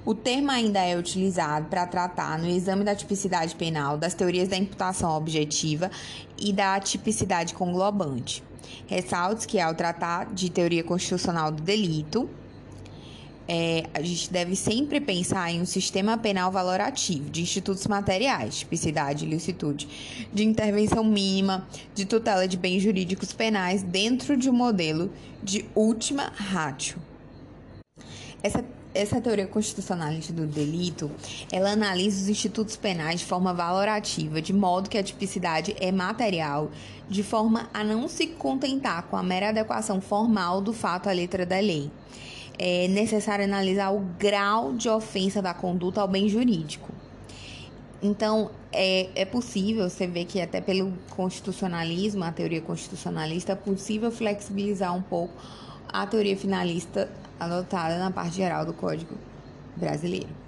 [0.05, 4.57] O termo ainda é utilizado para tratar no exame da tipicidade penal das teorias da
[4.57, 5.91] imputação objetiva
[6.39, 8.43] e da tipicidade conglobante.
[8.87, 12.29] Ressalte que, ao tratar de teoria constitucional do delito,
[13.49, 19.25] é, a gente deve sempre pensar em um sistema penal valorativo de institutos materiais, tipicidade
[19.25, 19.89] e licitude,
[20.33, 25.11] de intervenção mínima, de tutela de bens jurídicos penais dentro de um modelo
[25.43, 26.99] de última ratio.
[28.43, 28.63] Essa
[28.95, 31.11] essa teoria constitucionalista do delito,
[31.53, 36.71] ela analisa os institutos penais de forma valorativa, de modo que a tipicidade é material,
[37.09, 41.47] de forma a não se contentar com a mera adequação formal do fato à letra
[41.47, 41.91] da lei
[42.59, 46.89] é necessário analisar o grau de ofensa da conduta ao bem jurídico.
[48.03, 54.11] Então, é, é possível, você vê que até pelo constitucionalismo, a teoria constitucionalista, é possível
[54.11, 55.35] flexibilizar um pouco
[55.89, 59.17] a teoria finalista adotada na parte geral do Código
[59.77, 60.48] Brasileiro.